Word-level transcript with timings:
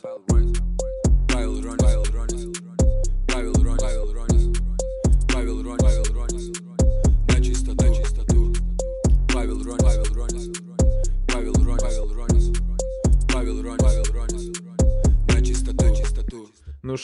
Павел 0.00 0.27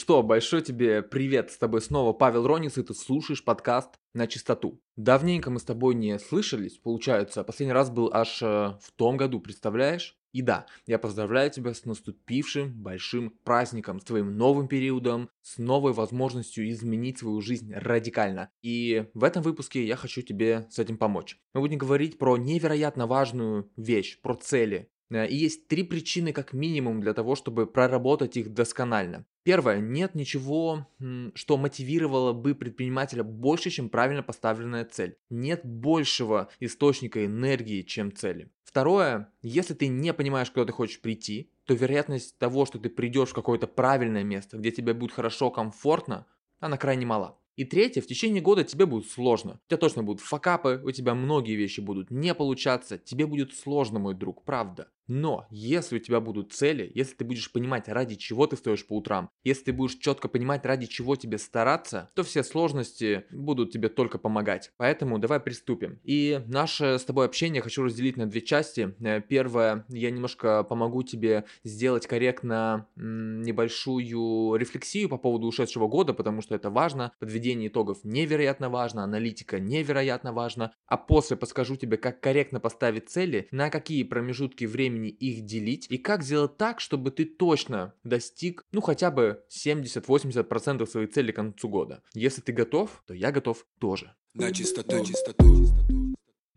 что, 0.04 0.22
большой 0.22 0.60
тебе 0.60 1.02
привет, 1.02 1.50
с 1.50 1.56
тобой 1.56 1.80
снова 1.80 2.12
Павел 2.12 2.46
Ронис, 2.46 2.76
и 2.76 2.82
ты 2.82 2.92
слушаешь 2.92 3.42
подкаст 3.42 3.94
«На 4.12 4.26
чистоту». 4.26 4.78
Давненько 4.96 5.50
мы 5.50 5.58
с 5.58 5.62
тобой 5.62 5.94
не 5.94 6.18
слышались, 6.18 6.76
получается, 6.76 7.42
последний 7.42 7.72
раз 7.72 7.88
был 7.88 8.10
аж 8.12 8.42
э, 8.42 8.46
в 8.82 8.92
том 8.96 9.16
году, 9.16 9.40
представляешь? 9.40 10.18
И 10.34 10.42
да, 10.42 10.66
я 10.86 10.98
поздравляю 10.98 11.50
тебя 11.50 11.72
с 11.72 11.86
наступившим 11.86 12.74
большим 12.74 13.30
праздником, 13.44 13.98
с 13.98 14.04
твоим 14.04 14.36
новым 14.36 14.68
периодом, 14.68 15.30
с 15.40 15.56
новой 15.56 15.94
возможностью 15.94 16.68
изменить 16.68 17.20
свою 17.20 17.40
жизнь 17.40 17.72
радикально. 17.72 18.50
И 18.60 19.06
в 19.14 19.24
этом 19.24 19.42
выпуске 19.42 19.86
я 19.86 19.96
хочу 19.96 20.20
тебе 20.20 20.66
с 20.68 20.78
этим 20.78 20.98
помочь. 20.98 21.38
Мы 21.54 21.62
будем 21.62 21.78
говорить 21.78 22.18
про 22.18 22.36
невероятно 22.36 23.06
важную 23.06 23.72
вещь, 23.78 24.20
про 24.20 24.34
цели, 24.34 24.90
Э, 25.10 25.26
И 25.28 25.36
есть 25.36 25.68
три 25.68 25.82
причины 25.82 26.32
как 26.32 26.52
минимум 26.52 27.00
для 27.00 27.14
того, 27.14 27.36
чтобы 27.36 27.66
проработать 27.66 28.36
их 28.36 28.52
досконально. 28.52 29.26
Первое, 29.44 29.78
нет 29.78 30.14
ничего, 30.14 30.88
что 31.34 31.58
мотивировало 31.58 32.32
бы 32.32 32.54
предпринимателя 32.54 33.22
больше, 33.22 33.68
чем 33.68 33.90
правильно 33.90 34.22
поставленная 34.22 34.86
цель. 34.86 35.18
Нет 35.28 35.60
большего 35.66 36.48
источника 36.60 37.26
энергии, 37.26 37.82
чем 37.82 38.10
цели. 38.10 38.50
Второе, 38.64 39.30
если 39.42 39.74
ты 39.74 39.88
не 39.88 40.14
понимаешь, 40.14 40.50
куда 40.50 40.64
ты 40.64 40.72
хочешь 40.72 40.98
прийти, 41.00 41.50
то 41.66 41.74
вероятность 41.74 42.38
того, 42.38 42.64
что 42.64 42.78
ты 42.78 42.88
придешь 42.88 43.28
в 43.28 43.34
какое-то 43.34 43.66
правильное 43.66 44.24
место, 44.24 44.56
где 44.56 44.70
тебе 44.70 44.94
будет 44.94 45.12
хорошо, 45.12 45.50
комфортно, 45.50 46.26
она 46.58 46.78
крайне 46.78 47.04
мала. 47.04 47.38
И 47.56 47.64
третье, 47.64 48.00
в 48.00 48.06
течение 48.06 48.42
года 48.42 48.64
тебе 48.64 48.86
будет 48.86 49.08
сложно. 49.10 49.60
У 49.66 49.68
тебя 49.68 49.76
точно 49.76 50.02
будут 50.02 50.22
факапы, 50.22 50.80
у 50.82 50.90
тебя 50.90 51.14
многие 51.14 51.54
вещи 51.54 51.80
будут 51.80 52.10
не 52.10 52.34
получаться, 52.34 52.96
тебе 52.96 53.26
будет 53.26 53.54
сложно, 53.54 53.98
мой 53.98 54.14
друг, 54.14 54.42
правда. 54.42 54.88
Но 55.06 55.46
если 55.50 55.96
у 55.96 56.00
тебя 56.00 56.20
будут 56.20 56.52
цели, 56.52 56.90
если 56.94 57.14
ты 57.14 57.24
будешь 57.24 57.50
понимать, 57.52 57.88
ради 57.88 58.14
чего 58.14 58.46
ты 58.46 58.56
стоишь 58.56 58.86
по 58.86 58.96
утрам, 58.96 59.30
если 59.42 59.64
ты 59.64 59.72
будешь 59.72 59.96
четко 59.96 60.28
понимать, 60.28 60.64
ради 60.64 60.86
чего 60.86 61.16
тебе 61.16 61.38
стараться, 61.38 62.10
то 62.14 62.22
все 62.22 62.42
сложности 62.42 63.24
будут 63.30 63.72
тебе 63.72 63.88
только 63.88 64.18
помогать. 64.18 64.72
Поэтому 64.76 65.18
давай 65.18 65.40
приступим. 65.40 66.00
И 66.04 66.40
наше 66.46 66.98
с 66.98 67.04
тобой 67.04 67.26
общение 67.26 67.62
хочу 67.62 67.82
разделить 67.82 68.16
на 68.16 68.26
две 68.26 68.40
части. 68.40 68.94
Э, 69.00 69.20
Первое, 69.20 69.84
я 69.88 70.10
немножко 70.10 70.62
помогу 70.64 71.02
тебе 71.02 71.44
сделать 71.64 72.06
корректно 72.06 72.86
небольшую 72.96 74.56
рефлексию 74.56 75.08
по 75.08 75.18
поводу 75.18 75.46
ушедшего 75.46 75.88
года, 75.88 76.14
потому 76.14 76.40
что 76.40 76.54
это 76.54 76.70
важно. 76.70 77.12
Подведение 77.18 77.68
итогов 77.68 77.98
невероятно 78.04 78.70
важно, 78.70 79.04
аналитика 79.04 79.58
невероятно 79.58 80.32
важно. 80.32 80.72
А 80.86 80.96
после 80.96 81.36
подскажу 81.36 81.76
тебе, 81.76 81.96
как 81.96 82.20
корректно 82.20 82.60
поставить 82.60 83.08
цели, 83.08 83.48
на 83.50 83.70
какие 83.70 84.02
промежутки 84.02 84.64
времени 84.64 84.93
их 84.94 85.44
делить 85.44 85.86
и 85.90 85.98
как 85.98 86.22
сделать 86.22 86.56
так, 86.56 86.80
чтобы 86.80 87.10
ты 87.10 87.24
точно 87.24 87.94
достиг, 88.04 88.64
ну 88.72 88.80
хотя 88.80 89.10
бы 89.10 89.42
70-80% 89.50 90.86
своей 90.86 91.06
цели 91.06 91.32
к 91.32 91.36
концу 91.36 91.68
года. 91.68 92.02
Если 92.14 92.40
ты 92.40 92.52
готов, 92.52 93.02
то 93.06 93.14
я 93.14 93.32
готов 93.32 93.66
тоже. 93.78 94.14
На 94.34 94.52
чистоту. 94.52 94.96
На 94.96 95.04
чистоту. 95.04 95.66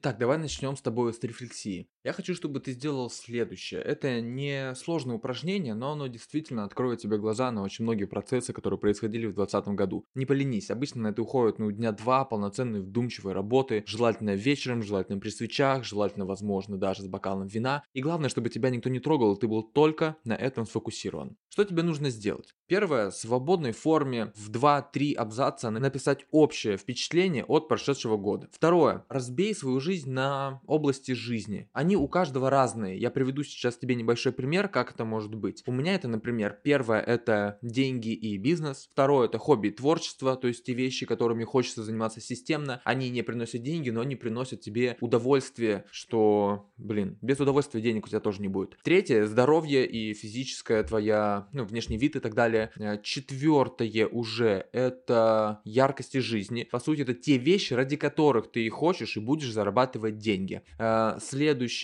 Так, 0.02 0.20
давай 0.20 0.38
начнем 0.38 0.78
с 0.78 0.82
тобой 0.82 1.14
с 1.14 1.22
рефлексии. 1.24 1.90
Я 2.08 2.14
хочу, 2.14 2.34
чтобы 2.36 2.62
ты 2.62 2.72
сделал 2.72 3.10
следующее. 3.10 3.82
Это 3.82 4.22
не 4.22 4.74
сложное 4.76 5.18
упражнение, 5.18 5.74
но 5.74 5.92
оно 5.92 6.08
действительно 6.08 6.64
откроет 6.64 7.02
тебе 7.02 7.18
глаза 7.18 7.52
на 7.52 7.62
очень 7.64 7.84
многие 7.84 8.06
процессы, 8.06 8.54
которые 8.54 8.80
происходили 8.80 9.26
в 9.26 9.34
2020 9.34 9.76
году. 9.76 10.06
Не 10.16 10.26
поленись, 10.26 10.72
обычно 10.72 11.02
на 11.02 11.08
это 11.10 11.22
уходит 11.22 11.60
ну, 11.60 11.70
дня 11.70 11.92
два 11.92 12.24
полноценной 12.24 12.80
вдумчивой 12.80 13.34
работы, 13.34 13.84
желательно 13.86 14.36
вечером, 14.36 14.84
желательно 14.84 15.20
при 15.20 15.28
свечах, 15.28 15.84
желательно, 15.84 16.26
возможно, 16.26 16.78
даже 16.78 17.04
с 17.04 17.08
бокалом 17.08 17.48
вина. 17.48 17.84
И 17.92 18.00
главное, 18.00 18.30
чтобы 18.30 18.50
тебя 18.50 18.70
никто 18.70 18.90
не 18.90 19.02
трогал, 19.02 19.36
и 19.36 19.40
ты 19.42 19.50
был 19.50 19.64
только 19.64 20.16
на 20.24 20.34
этом 20.34 20.66
сфокусирован. 20.66 21.36
Что 21.50 21.66
тебе 21.66 21.84
нужно 21.84 22.10
сделать? 22.10 22.54
Первое, 22.68 23.10
в 23.10 23.16
свободной 23.16 23.74
форме 23.74 24.32
в 24.36 24.50
2-3 24.50 25.14
абзаца 25.16 25.72
написать 25.72 26.26
общее 26.32 26.78
впечатление 26.78 27.44
от 27.44 27.68
прошедшего 27.68 28.16
года. 28.16 28.48
Второе, 28.54 29.04
разбей 29.10 29.54
свою 29.54 29.82
жизнь 29.82 30.10
на 30.10 30.62
области 30.68 31.12
жизни. 31.12 31.70
Они 31.74 31.97
у 31.98 32.08
каждого 32.08 32.50
разные. 32.50 32.98
Я 32.98 33.12
приведу 33.12 33.44
сейчас 33.44 33.78
тебе 33.78 33.96
небольшой 33.96 34.32
пример, 34.32 34.68
как 34.68 34.92
это 34.92 35.06
может 35.06 35.36
быть. 35.36 35.64
У 35.66 35.72
меня 35.72 35.96
это, 35.96 36.08
например, 36.08 36.60
первое 36.64 37.02
это 37.02 37.58
деньги 37.62 38.14
и 38.14 38.38
бизнес. 38.38 38.90
Второе 38.92 39.28
это 39.28 39.38
хобби 39.38 39.68
и 39.68 39.72
творчество, 39.72 40.36
то 40.36 40.48
есть 40.48 40.64
те 40.64 40.74
вещи, 40.74 41.06
которыми 41.06 41.44
хочется 41.44 41.84
заниматься 41.84 42.22
системно. 42.22 42.82
Они 42.84 43.10
не 43.10 43.22
приносят 43.22 43.64
деньги, 43.64 43.90
но 43.90 44.02
они 44.02 44.16
приносят 44.16 44.62
тебе 44.62 44.98
удовольствие, 45.02 45.86
что, 45.92 46.70
блин, 46.78 47.18
без 47.22 47.40
удовольствия 47.40 47.82
денег 47.82 48.06
у 48.06 48.10
тебя 48.10 48.20
тоже 48.20 48.42
не 48.42 48.48
будет. 48.48 48.78
Третье 48.84 49.26
здоровье 49.26 49.86
и 49.86 50.14
физическая 50.14 50.84
твоя, 50.84 51.48
ну, 51.54 51.66
внешний 51.66 51.98
вид 51.98 52.16
и 52.16 52.20
так 52.20 52.34
далее. 52.34 52.72
Э, 52.78 52.98
Четвертое 53.02 54.08
уже 54.08 54.68
это 54.72 55.62
яркости 55.64 56.18
жизни. 56.20 56.68
По 56.72 56.80
сути, 56.80 57.02
это 57.02 57.14
те 57.14 57.38
вещи, 57.38 57.74
ради 57.74 57.96
которых 57.96 58.52
ты 58.52 58.66
и 58.66 58.70
хочешь 58.70 59.18
и 59.18 59.20
будешь 59.20 59.52
зарабатывать 59.52 60.18
деньги. 60.18 60.62
Э, 60.78 61.18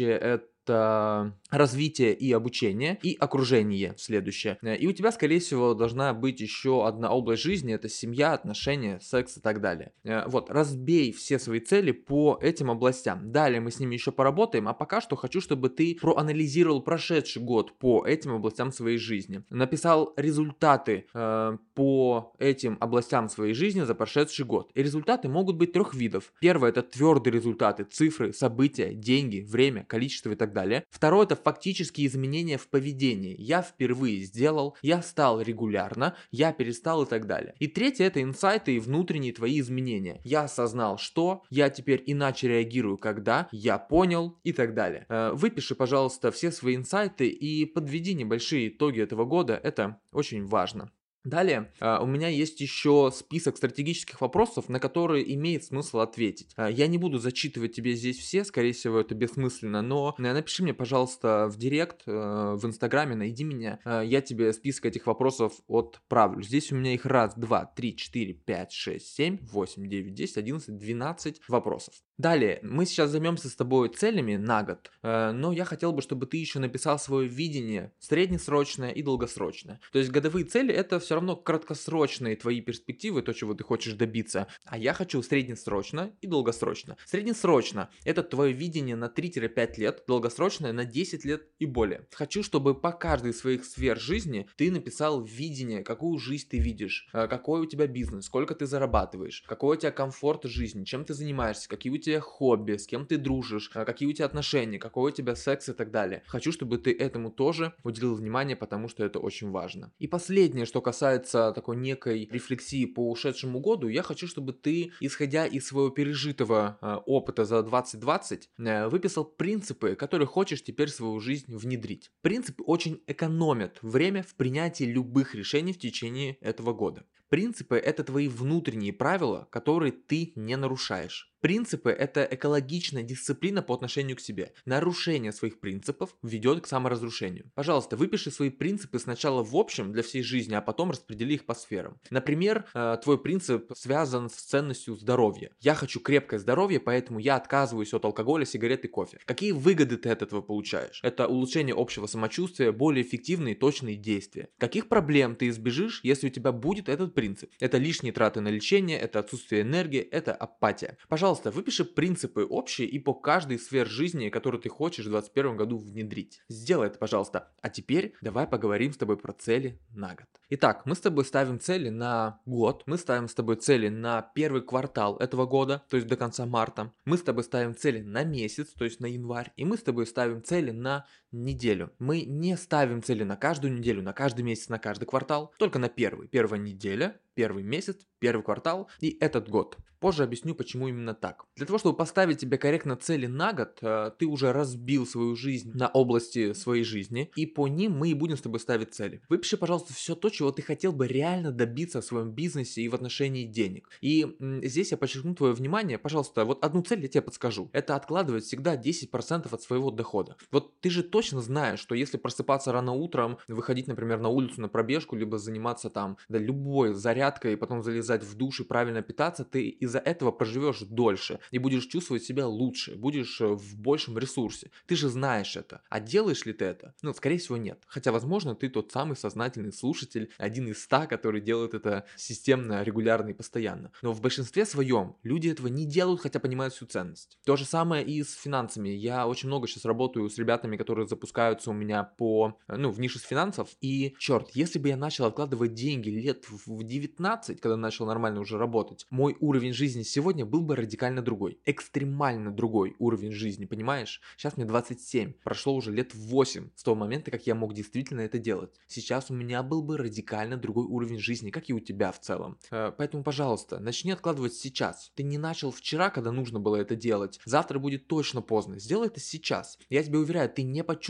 Следующее 0.03 0.17
это 0.17 0.52
это 0.63 1.35
развитие 1.49 2.13
и 2.13 2.31
обучение, 2.31 2.97
и 3.03 3.15
окружение 3.19 3.93
следующее. 3.97 4.57
Э, 4.61 4.75
И 4.75 4.87
у 4.87 4.93
тебя, 4.93 5.11
скорее 5.11 5.39
всего, 5.39 5.73
должна 5.73 6.13
быть 6.13 6.39
еще 6.39 6.87
одна 6.87 7.11
область 7.11 7.43
жизни, 7.43 7.73
это 7.73 7.89
семья, 7.89 8.33
отношения, 8.33 8.99
секс 9.01 9.37
и 9.37 9.41
так 9.41 9.61
далее. 9.61 9.91
Э, 10.03 10.27
Вот, 10.27 10.49
разбей 10.49 11.11
все 11.11 11.39
свои 11.39 11.59
цели 11.59 11.91
по 11.91 12.39
этим 12.41 12.71
областям. 12.71 13.31
Далее 13.31 13.59
мы 13.61 13.71
с 13.71 13.79
ними 13.79 13.93
еще 13.95 14.11
поработаем, 14.11 14.67
а 14.67 14.73
пока 14.73 15.01
что 15.01 15.15
хочу, 15.15 15.41
чтобы 15.41 15.69
ты 15.69 15.97
проанализировал 16.01 16.81
прошедший 16.81 17.41
год 17.41 17.77
по 17.77 18.05
этим 18.05 18.31
областям 18.31 18.71
своей 18.71 18.97
жизни. 18.97 19.43
Написал 19.49 20.13
результаты 20.17 21.05
э, 21.13 21.57
по 21.75 22.33
этим 22.39 22.77
областям 22.79 23.29
своей 23.29 23.53
жизни 23.53 23.81
за 23.81 23.95
прошедший 23.95 24.45
год. 24.45 24.71
И 24.73 24.81
результаты 24.81 25.27
могут 25.27 25.57
быть 25.57 25.73
трех 25.73 25.93
видов. 25.93 26.33
Первое 26.39 26.69
это 26.69 26.81
твердые 26.81 27.33
результаты, 27.33 27.83
цифры, 27.83 28.33
события, 28.33 28.93
деньги, 28.93 29.41
время, 29.41 29.83
количество 29.83 30.31
и 30.31 30.35
так 30.35 30.52
далее. 30.53 30.83
Второе 30.89 31.25
это 31.25 31.35
фактические 31.35 32.07
изменения 32.07 32.57
в 32.57 32.67
поведении. 32.67 33.35
Я 33.39 33.61
впервые 33.61 34.19
сделал, 34.23 34.77
я 34.81 35.01
стал 35.01 35.41
регулярно, 35.41 36.15
я 36.31 36.53
перестал 36.53 37.03
и 37.03 37.05
так 37.07 37.27
далее. 37.27 37.55
И 37.59 37.67
третье 37.67 38.05
это 38.05 38.21
инсайты 38.21 38.75
и 38.75 38.79
внутренние 38.79 39.33
твои 39.33 39.59
изменения. 39.59 40.21
Я 40.23 40.43
осознал, 40.43 40.97
что 40.97 41.43
я 41.49 41.69
теперь 41.69 42.03
иначе 42.05 42.47
реагирую, 42.47 42.97
когда 42.97 43.47
я 43.51 43.77
понял 43.77 44.39
и 44.43 44.53
так 44.53 44.73
далее. 44.73 45.05
Э, 45.09 45.31
Выпиши, 45.33 45.75
пожалуйста, 45.75 46.31
все 46.31 46.51
свои 46.51 46.75
инсайты 46.75 47.27
и 47.27 47.65
подведи 47.65 48.13
небольшие 48.13 48.69
итоги 48.69 49.01
этого 49.01 49.25
года. 49.25 49.59
Это 49.61 49.99
очень 50.11 50.45
важно. 50.45 50.91
Далее, 51.23 51.71
а, 51.79 52.03
у 52.03 52.05
меня 52.05 52.27
есть 52.27 52.59
еще 52.59 53.09
список 53.13 53.55
стратегических 53.55 54.19
вопросов, 54.19 54.67
на 54.67 54.79
которые 54.79 55.33
имеет 55.35 55.63
смысл 55.63 55.99
ответить. 55.99 56.51
А, 56.57 56.69
Я 56.69 56.87
не 56.87 56.97
буду 56.97 57.17
зачитывать 57.17 57.73
тебе 57.73 57.93
здесь 57.93 58.17
все, 58.17 58.43
скорее 58.43 58.73
всего, 58.73 58.99
это 58.99 59.15
бессмысленно, 59.15 59.81
но 59.81 60.15
э, 60.17 60.21
напиши 60.21 60.63
мне, 60.63 60.73
пожалуйста, 60.73 61.47
в 61.47 61.57
директ, 61.57 62.01
э, 62.07 62.11
в 62.11 62.65
инстаграме, 62.65 63.15
найди 63.15 63.45
меня, 63.45 63.79
А, 63.85 64.01
я 64.01 64.19
тебе 64.19 64.51
список 64.51 64.87
этих 64.87 65.07
вопросов 65.07 65.53
отправлю. 65.69 66.43
Здесь 66.43 66.73
у 66.73 66.75
меня 66.75 66.93
их 66.93 67.05
раз, 67.05 67.35
два, 67.35 67.65
три, 67.65 67.95
четыре, 67.95 68.33
пять, 68.33 68.73
шесть, 68.73 69.15
семь, 69.15 69.37
восемь, 69.43 69.87
девять, 69.87 70.15
десять, 70.15 70.37
одиннадцать, 70.37 70.77
двенадцать 70.77 71.39
вопросов. 71.47 71.93
Далее, 72.19 72.59
мы 72.61 72.85
сейчас 72.85 73.09
займемся 73.09 73.49
с 73.49 73.55
тобой 73.55 73.89
целями 73.89 74.35
на 74.35 74.61
год, 74.61 74.91
э, 75.01 75.31
но 75.31 75.51
я 75.51 75.65
хотел 75.65 75.93
бы, 75.93 76.03
чтобы 76.03 76.27
ты 76.27 76.37
еще 76.37 76.59
написал 76.59 76.99
свое 76.99 77.27
видение, 77.27 77.91
среднесрочное 77.97 78.91
и 78.91 79.01
долгосрочное. 79.01 79.79
То 79.91 79.97
есть 79.97 80.11
годовые 80.11 80.45
цели 80.45 80.71
это 80.71 80.99
все 80.99 81.15
равно 81.15 81.35
краткосрочные 81.35 82.35
твои 82.35 82.61
перспективы, 82.61 83.23
то, 83.23 83.33
чего 83.33 83.55
ты 83.55 83.63
хочешь 83.63 83.93
добиться, 83.93 84.47
а 84.65 84.77
я 84.77 84.93
хочу 84.93 85.23
среднесрочно 85.23 86.11
и 86.21 86.27
долгосрочно. 86.27 86.97
Среднесрочно 87.05 87.89
это 88.05 88.21
твое 88.21 88.53
видение 88.53 88.95
на 88.95 89.05
3-5 89.05 89.73
лет, 89.77 90.03
долгосрочное 90.07 90.71
на 90.71 90.85
10 90.85 91.25
лет 91.25 91.47
и 91.57 91.65
более. 91.65 92.07
Хочу, 92.11 92.43
чтобы 92.43 92.79
по 92.79 92.91
каждой 92.91 93.31
из 93.31 93.39
своих 93.39 93.65
сфер 93.65 93.99
жизни 93.99 94.47
ты 94.55 94.69
написал 94.69 95.23
видение, 95.23 95.83
какую 95.83 96.19
жизнь 96.19 96.47
ты 96.47 96.59
видишь, 96.59 97.09
э, 97.11 97.27
какой 97.27 97.61
у 97.61 97.65
тебя 97.65 97.87
бизнес, 97.87 98.25
сколько 98.25 98.53
ты 98.53 98.67
зарабатываешь, 98.67 99.43
какой 99.47 99.77
у 99.77 99.79
тебя 99.79 99.91
комфорт 99.91 100.43
жизни, 100.43 100.83
чем 100.83 101.05
ты 101.05 101.15
занимаешься, 101.15 101.67
какие 101.67 101.91
у 101.91 102.02
тебя 102.03 102.19
хобби, 102.19 102.77
с 102.77 102.85
кем 102.85 103.05
ты 103.05 103.17
дружишь, 103.17 103.71
э, 103.73 103.85
какие 103.85 104.07
у 104.07 104.13
тебя 104.13 104.25
отношения, 104.25 104.79
какой 104.79 105.11
у 105.11 105.15
тебя 105.15 105.35
секс 105.35 105.69
и 105.69 105.73
так 105.73 105.91
далее. 105.91 106.23
Хочу, 106.27 106.51
чтобы 106.51 106.77
ты 106.77 106.91
этому 106.91 107.31
тоже 107.31 107.73
уделил 107.83 108.15
внимание, 108.15 108.55
потому 108.55 108.87
что 108.87 109.03
это 109.03 109.19
очень 109.19 109.51
важно. 109.51 109.91
И 109.99 110.07
последнее, 110.07 110.65
что 110.65 110.81
касается 110.81 111.51
такой 111.53 111.77
некой 111.77 112.29
рефлексии 112.31 112.85
по 112.85 113.09
ушедшему 113.09 113.59
году, 113.59 113.87
я 113.87 114.03
хочу, 114.03 114.27
чтобы 114.27 114.53
ты, 114.53 114.91
исходя 114.99 115.45
из 115.45 115.67
своего 115.67 115.89
пережитого 115.89 116.77
э, 116.81 116.95
опыта 117.05 117.45
за 117.45 117.63
2020, 117.63 118.49
э, 118.57 118.87
выписал 118.87 119.25
принципы, 119.25 119.95
которые 119.95 120.27
хочешь 120.27 120.63
теперь 120.63 120.89
в 120.89 120.95
свою 120.95 121.19
жизнь 121.19 121.55
внедрить. 121.55 122.11
Принципы 122.21 122.63
очень 122.63 123.01
экономят 123.07 123.79
время 123.81 124.23
в 124.23 124.35
принятии 124.35 124.83
любых 124.83 125.35
решений 125.35 125.73
в 125.73 125.79
течение 125.79 126.35
этого 126.41 126.73
года. 126.73 127.05
Принципы– 127.33 127.77
это 127.83 128.03
твои 128.03 128.27
внутренние 128.27 128.93
правила, 128.93 129.47
которые 129.51 129.91
ты 129.91 130.33
не 130.35 130.55
нарушаешь. 130.55 131.32
Принципы– 131.43 131.89
это 131.99 132.25
экологичная 132.31 133.03
дисциплина 133.03 133.61
по 133.61 133.73
отношению 133.73 134.15
к 134.15 134.21
себе. 134.21 134.53
Нарушение 134.63 135.33
своих 135.33 135.59
принципов 135.59 136.15
ведет 136.23 136.63
к 136.63 136.67
саморазрушению. 136.67 137.51
Пожалуйста, 137.53 137.97
выпиши 137.97 138.31
свои 138.31 138.49
принципы 138.49 138.97
сначала 138.97 139.43
в 139.43 139.53
общем 139.53 139.91
для 139.91 140.03
всей 140.03 140.23
жизни, 140.23 140.53
а 140.53 140.61
потом 140.61 140.91
распредели 140.91 141.33
их 141.33 141.45
по 141.45 141.53
сферам. 141.53 141.99
Например, 142.09 142.65
э, 142.73 142.97
твой 143.03 143.21
принцип 143.21 143.73
связан 143.75 144.29
с 144.29 144.35
ценностью 144.35 144.95
здоровья. 144.95 145.51
Я 145.59 145.75
хочу 145.75 145.99
крепкое 145.99 146.39
здоровье, 146.39 146.79
поэтому 146.79 147.19
я 147.19 147.35
отказываюсь 147.35 147.93
от 147.93 148.05
алкоголя, 148.05 148.45
сигарет 148.45 148.85
и 148.85 148.87
кофе. 148.87 149.19
Какие 149.25 149.51
выгоды 149.51 149.97
ты 149.97 150.11
от 150.11 150.21
этого 150.21 150.39
получаешь? 150.41 151.01
Это 151.03 151.27
улучшение 151.27 151.75
общего 151.77 152.07
самочувствия, 152.07 152.71
более 152.71 153.05
эффективные 153.05 153.53
и 153.53 153.57
точные 153.57 153.97
действия. 153.97 154.47
Каких 154.59 154.87
проблем 154.87 155.35
ты 155.35 155.49
избежишь, 155.49 155.99
если 156.03 156.27
у 156.27 156.29
тебя 156.29 156.53
будет 156.53 156.87
этот 156.87 157.13
принцип? 157.13 157.51
Это 157.59 157.77
лишние 157.77 158.13
траты 158.13 158.39
на 158.39 158.47
лечение, 158.47 158.97
это 158.97 159.19
отсутствие 159.19 159.63
энергии, 159.63 159.99
это 159.99 160.33
апатия. 160.33 160.97
Пожалуйста, 161.09 161.32
Пожалуйста, 161.33 161.49
выпиши 161.49 161.83
принципы 161.83 162.45
общие 162.47 162.87
и 162.87 162.99
по 162.99 163.15
каждой 163.15 163.57
сфер 163.57 163.87
жизни, 163.87 164.29
которую 164.29 164.61
ты 164.61 164.69
хочешь 164.69 165.05
в 165.05 165.09
2021 165.09 165.57
году 165.57 165.79
внедрить. 165.79 166.43
Сделай 166.47 166.89
это, 166.89 166.99
пожалуйста. 166.99 167.51
А 167.59 167.69
теперь 167.69 168.13
давай 168.21 168.45
поговорим 168.45 168.93
с 168.93 168.97
тобой 168.97 169.17
про 169.17 169.33
цели 169.33 169.79
на 169.89 170.09
год. 170.09 170.27
Итак, 170.51 170.83
мы 170.85 170.93
с 170.93 170.99
тобой 170.99 171.25
ставим 171.25 171.59
цели 171.59 171.89
на 171.89 172.39
год, 172.45 172.83
мы 172.85 172.99
ставим 172.99 173.27
с 173.27 173.33
тобой 173.33 173.55
цели 173.55 173.87
на 173.87 174.21
первый 174.21 174.61
квартал 174.61 175.17
этого 175.17 175.47
года, 175.47 175.83
то 175.89 175.97
есть 175.97 176.07
до 176.07 176.17
конца 176.17 176.45
марта. 176.45 176.93
Мы 177.05 177.17
с 177.17 177.23
тобой 177.23 177.43
ставим 177.43 177.75
цели 177.75 178.01
на 178.01 178.23
месяц, 178.23 178.67
то 178.67 178.85
есть 178.85 178.99
на 178.99 179.07
январь. 179.07 179.51
И 179.55 179.65
мы 179.65 179.77
с 179.77 179.81
тобой 179.81 180.05
ставим 180.05 180.43
цели 180.43 180.69
на 180.69 181.07
неделю. 181.33 181.91
Мы 181.99 182.21
не 182.21 182.55
ставим 182.57 183.01
цели 183.01 183.23
на 183.23 183.35
каждую 183.35 183.73
неделю, 183.73 184.01
на 184.01 184.13
каждый 184.13 184.43
месяц, 184.43 184.69
на 184.69 184.79
каждый 184.79 185.05
квартал, 185.05 185.53
только 185.57 185.79
на 185.79 185.89
первый. 185.89 186.27
Первая 186.27 186.59
неделя, 186.59 187.19
первый 187.33 187.63
месяц, 187.63 187.97
первый 188.19 188.43
квартал 188.43 188.89
и 188.99 189.17
этот 189.19 189.49
год. 189.49 189.77
Позже 190.03 190.23
объясню, 190.23 190.53
почему 190.53 190.89
именно 190.89 191.13
так. 191.13 191.45
Для 191.55 191.65
того, 191.65 191.79
чтобы 191.79 191.95
поставить 191.95 192.37
тебе 192.37 192.57
корректно 192.57 192.97
цели 192.97 193.25
на 193.25 193.53
год, 193.53 193.77
э, 193.81 194.11
ты 194.19 194.25
уже 194.25 194.51
разбил 194.51 195.07
свою 195.07 195.33
жизнь 195.37 195.71
на 195.73 195.87
области 195.87 196.51
своей 196.51 196.83
жизни, 196.83 197.31
и 197.37 197.45
по 197.45 197.69
ним 197.69 197.93
мы 197.93 198.09
и 198.09 198.13
будем 198.13 198.35
с 198.35 198.41
тобой 198.41 198.59
ставить 198.59 198.93
цели. 198.93 199.21
Выпиши, 199.29 199.55
пожалуйста, 199.55 199.93
все 199.93 200.15
то, 200.15 200.27
чего 200.27 200.51
ты 200.51 200.61
хотел 200.61 200.91
бы 200.91 201.07
реально 201.07 201.53
добиться 201.53 202.01
в 202.01 202.05
своем 202.05 202.31
бизнесе 202.31 202.81
и 202.81 202.89
в 202.89 202.95
отношении 202.95 203.45
денег. 203.45 203.89
И 204.01 204.27
здесь 204.63 204.91
я 204.91 204.97
подчеркну 204.97 205.35
твое 205.35 205.53
внимание, 205.53 205.97
пожалуйста, 205.97 206.43
вот 206.43 206.65
одну 206.65 206.81
цель 206.81 207.01
я 207.01 207.07
тебе 207.07 207.21
подскажу. 207.21 207.69
Это 207.71 207.95
откладывать 207.95 208.43
всегда 208.43 208.75
10% 208.75 209.47
от 209.49 209.61
своего 209.61 209.89
дохода. 209.89 210.35
Вот 210.51 210.81
ты 210.81 210.89
же 210.89 211.03
точно 211.03 211.22
знаешь, 211.31 211.79
что 211.79 211.95
если 211.95 212.17
просыпаться 212.17 212.71
рано 212.71 212.91
утром, 212.91 213.37
выходить, 213.47 213.87
например, 213.87 214.19
на 214.19 214.29
улицу 214.29 214.59
на 214.59 214.67
пробежку, 214.67 215.15
либо 215.15 215.37
заниматься 215.37 215.89
там, 215.89 216.17
да, 216.27 216.39
любой 216.39 216.93
зарядкой, 216.93 217.53
и 217.53 217.55
потом 217.55 217.81
залезать 217.81 218.23
в 218.23 218.35
душ 218.35 218.59
и 218.59 218.63
правильно 218.63 219.01
питаться, 219.01 219.45
ты 219.45 219.67
из 219.67 219.93
из-за 219.93 219.99
этого 219.99 220.31
проживешь 220.31 220.79
дольше 220.79 221.39
и 221.51 221.59
будешь 221.59 221.85
чувствовать 221.85 222.23
себя 222.23 222.47
лучше, 222.47 222.95
будешь 222.95 223.39
э, 223.41 223.45
в 223.45 223.77
большем 223.77 224.17
ресурсе. 224.17 224.71
Ты 224.87 224.95
же 224.95 225.07
знаешь 225.07 225.55
это. 225.55 225.81
А 225.89 225.99
делаешь 225.99 226.45
ли 226.45 226.53
ты 226.53 226.65
это? 226.65 226.95
Ну, 227.03 227.13
скорее 227.13 227.37
всего, 227.37 227.57
нет. 227.57 227.79
Хотя, 227.85 228.11
возможно, 228.11 228.55
ты 228.55 228.69
тот 228.69 228.91
самый 228.91 229.15
сознательный 229.15 229.71
слушатель, 229.71 230.31
один 230.39 230.67
из 230.67 230.81
ста, 230.81 231.05
который 231.05 231.41
делает 231.41 231.75
это 231.75 232.05
системно, 232.15 232.81
регулярно 232.81 233.29
и 233.29 233.33
постоянно. 233.33 233.91
Но 234.01 234.13
в 234.13 234.21
большинстве 234.21 234.65
своем 234.65 235.15
люди 235.21 235.49
этого 235.49 235.67
не 235.67 235.85
делают, 235.85 236.21
хотя 236.21 236.39
понимают 236.39 236.73
всю 236.73 236.87
ценность. 236.87 237.37
То 237.45 237.55
же 237.55 237.65
самое 237.65 238.03
и 238.03 238.23
с 238.23 238.33
финансами. 238.33 238.89
Я 238.89 239.27
очень 239.27 239.47
много 239.47 239.67
сейчас 239.67 239.85
работаю 239.85 240.27
с 240.27 240.39
ребятами, 240.39 240.75
которые 240.75 241.05
запускаются 241.13 241.69
у 241.69 241.73
меня 241.73 242.03
по, 242.03 242.57
э, 242.67 242.75
ну, 242.75 242.89
в 242.91 242.99
нише 242.99 243.19
с 243.19 243.23
финансов. 243.23 243.69
И, 243.81 244.15
черт, 244.19 244.49
если 244.53 244.79
бы 244.79 244.89
я 244.89 244.97
начал 244.97 245.25
откладывать 245.25 245.73
деньги 245.73 246.09
лет 246.09 246.45
в 246.49 246.83
19, 246.83 247.61
когда 247.61 247.77
начал 247.77 248.05
нормально 248.05 248.41
уже 248.41 248.57
работать, 248.57 249.05
мой 249.09 249.37
уровень 249.39 249.73
жизни 249.73 250.03
сегодня 250.03 250.45
был 250.45 250.61
бы 250.61 250.75
радикально 250.75 251.21
другой. 251.21 251.59
Экстремально 251.65 252.51
другой 252.51 252.95
уровень 252.99 253.31
жизни, 253.31 253.65
понимаешь? 253.65 254.21
Сейчас 254.37 254.57
мне 254.57 254.65
27. 254.65 255.33
Прошло 255.43 255.75
уже 255.75 255.91
лет 255.91 256.13
8 256.13 256.69
с 256.75 256.83
того 256.83 256.95
момента, 256.95 257.31
как 257.31 257.45
я 257.47 257.55
мог 257.55 257.73
действительно 257.73 258.21
это 258.21 258.39
делать. 258.39 258.71
Сейчас 258.87 259.29
у 259.29 259.33
меня 259.33 259.63
был 259.63 259.83
бы 259.83 259.97
радикально 259.97 260.57
другой 260.57 260.85
уровень 260.85 261.19
жизни, 261.19 261.51
как 261.51 261.69
и 261.69 261.73
у 261.73 261.79
тебя 261.79 262.11
в 262.11 262.19
целом. 262.19 262.57
Э, 262.71 262.91
поэтому, 262.97 263.23
пожалуйста, 263.23 263.79
начни 263.79 264.11
откладывать 264.11 264.53
сейчас. 264.53 265.11
Ты 265.15 265.23
не 265.23 265.37
начал 265.37 265.71
вчера, 265.71 266.09
когда 266.09 266.31
нужно 266.31 266.59
было 266.59 266.77
это 266.77 266.95
делать. 266.95 267.39
Завтра 267.45 267.79
будет 267.79 268.07
точно 268.07 268.41
поздно. 268.41 268.79
Сделай 268.79 269.07
это 269.07 269.19
сейчас. 269.19 269.77
Я 269.89 270.03
тебе 270.03 270.17
уверяю, 270.17 270.49
ты 270.49 270.63
не 270.63 270.83
почувствуешь 270.83 271.02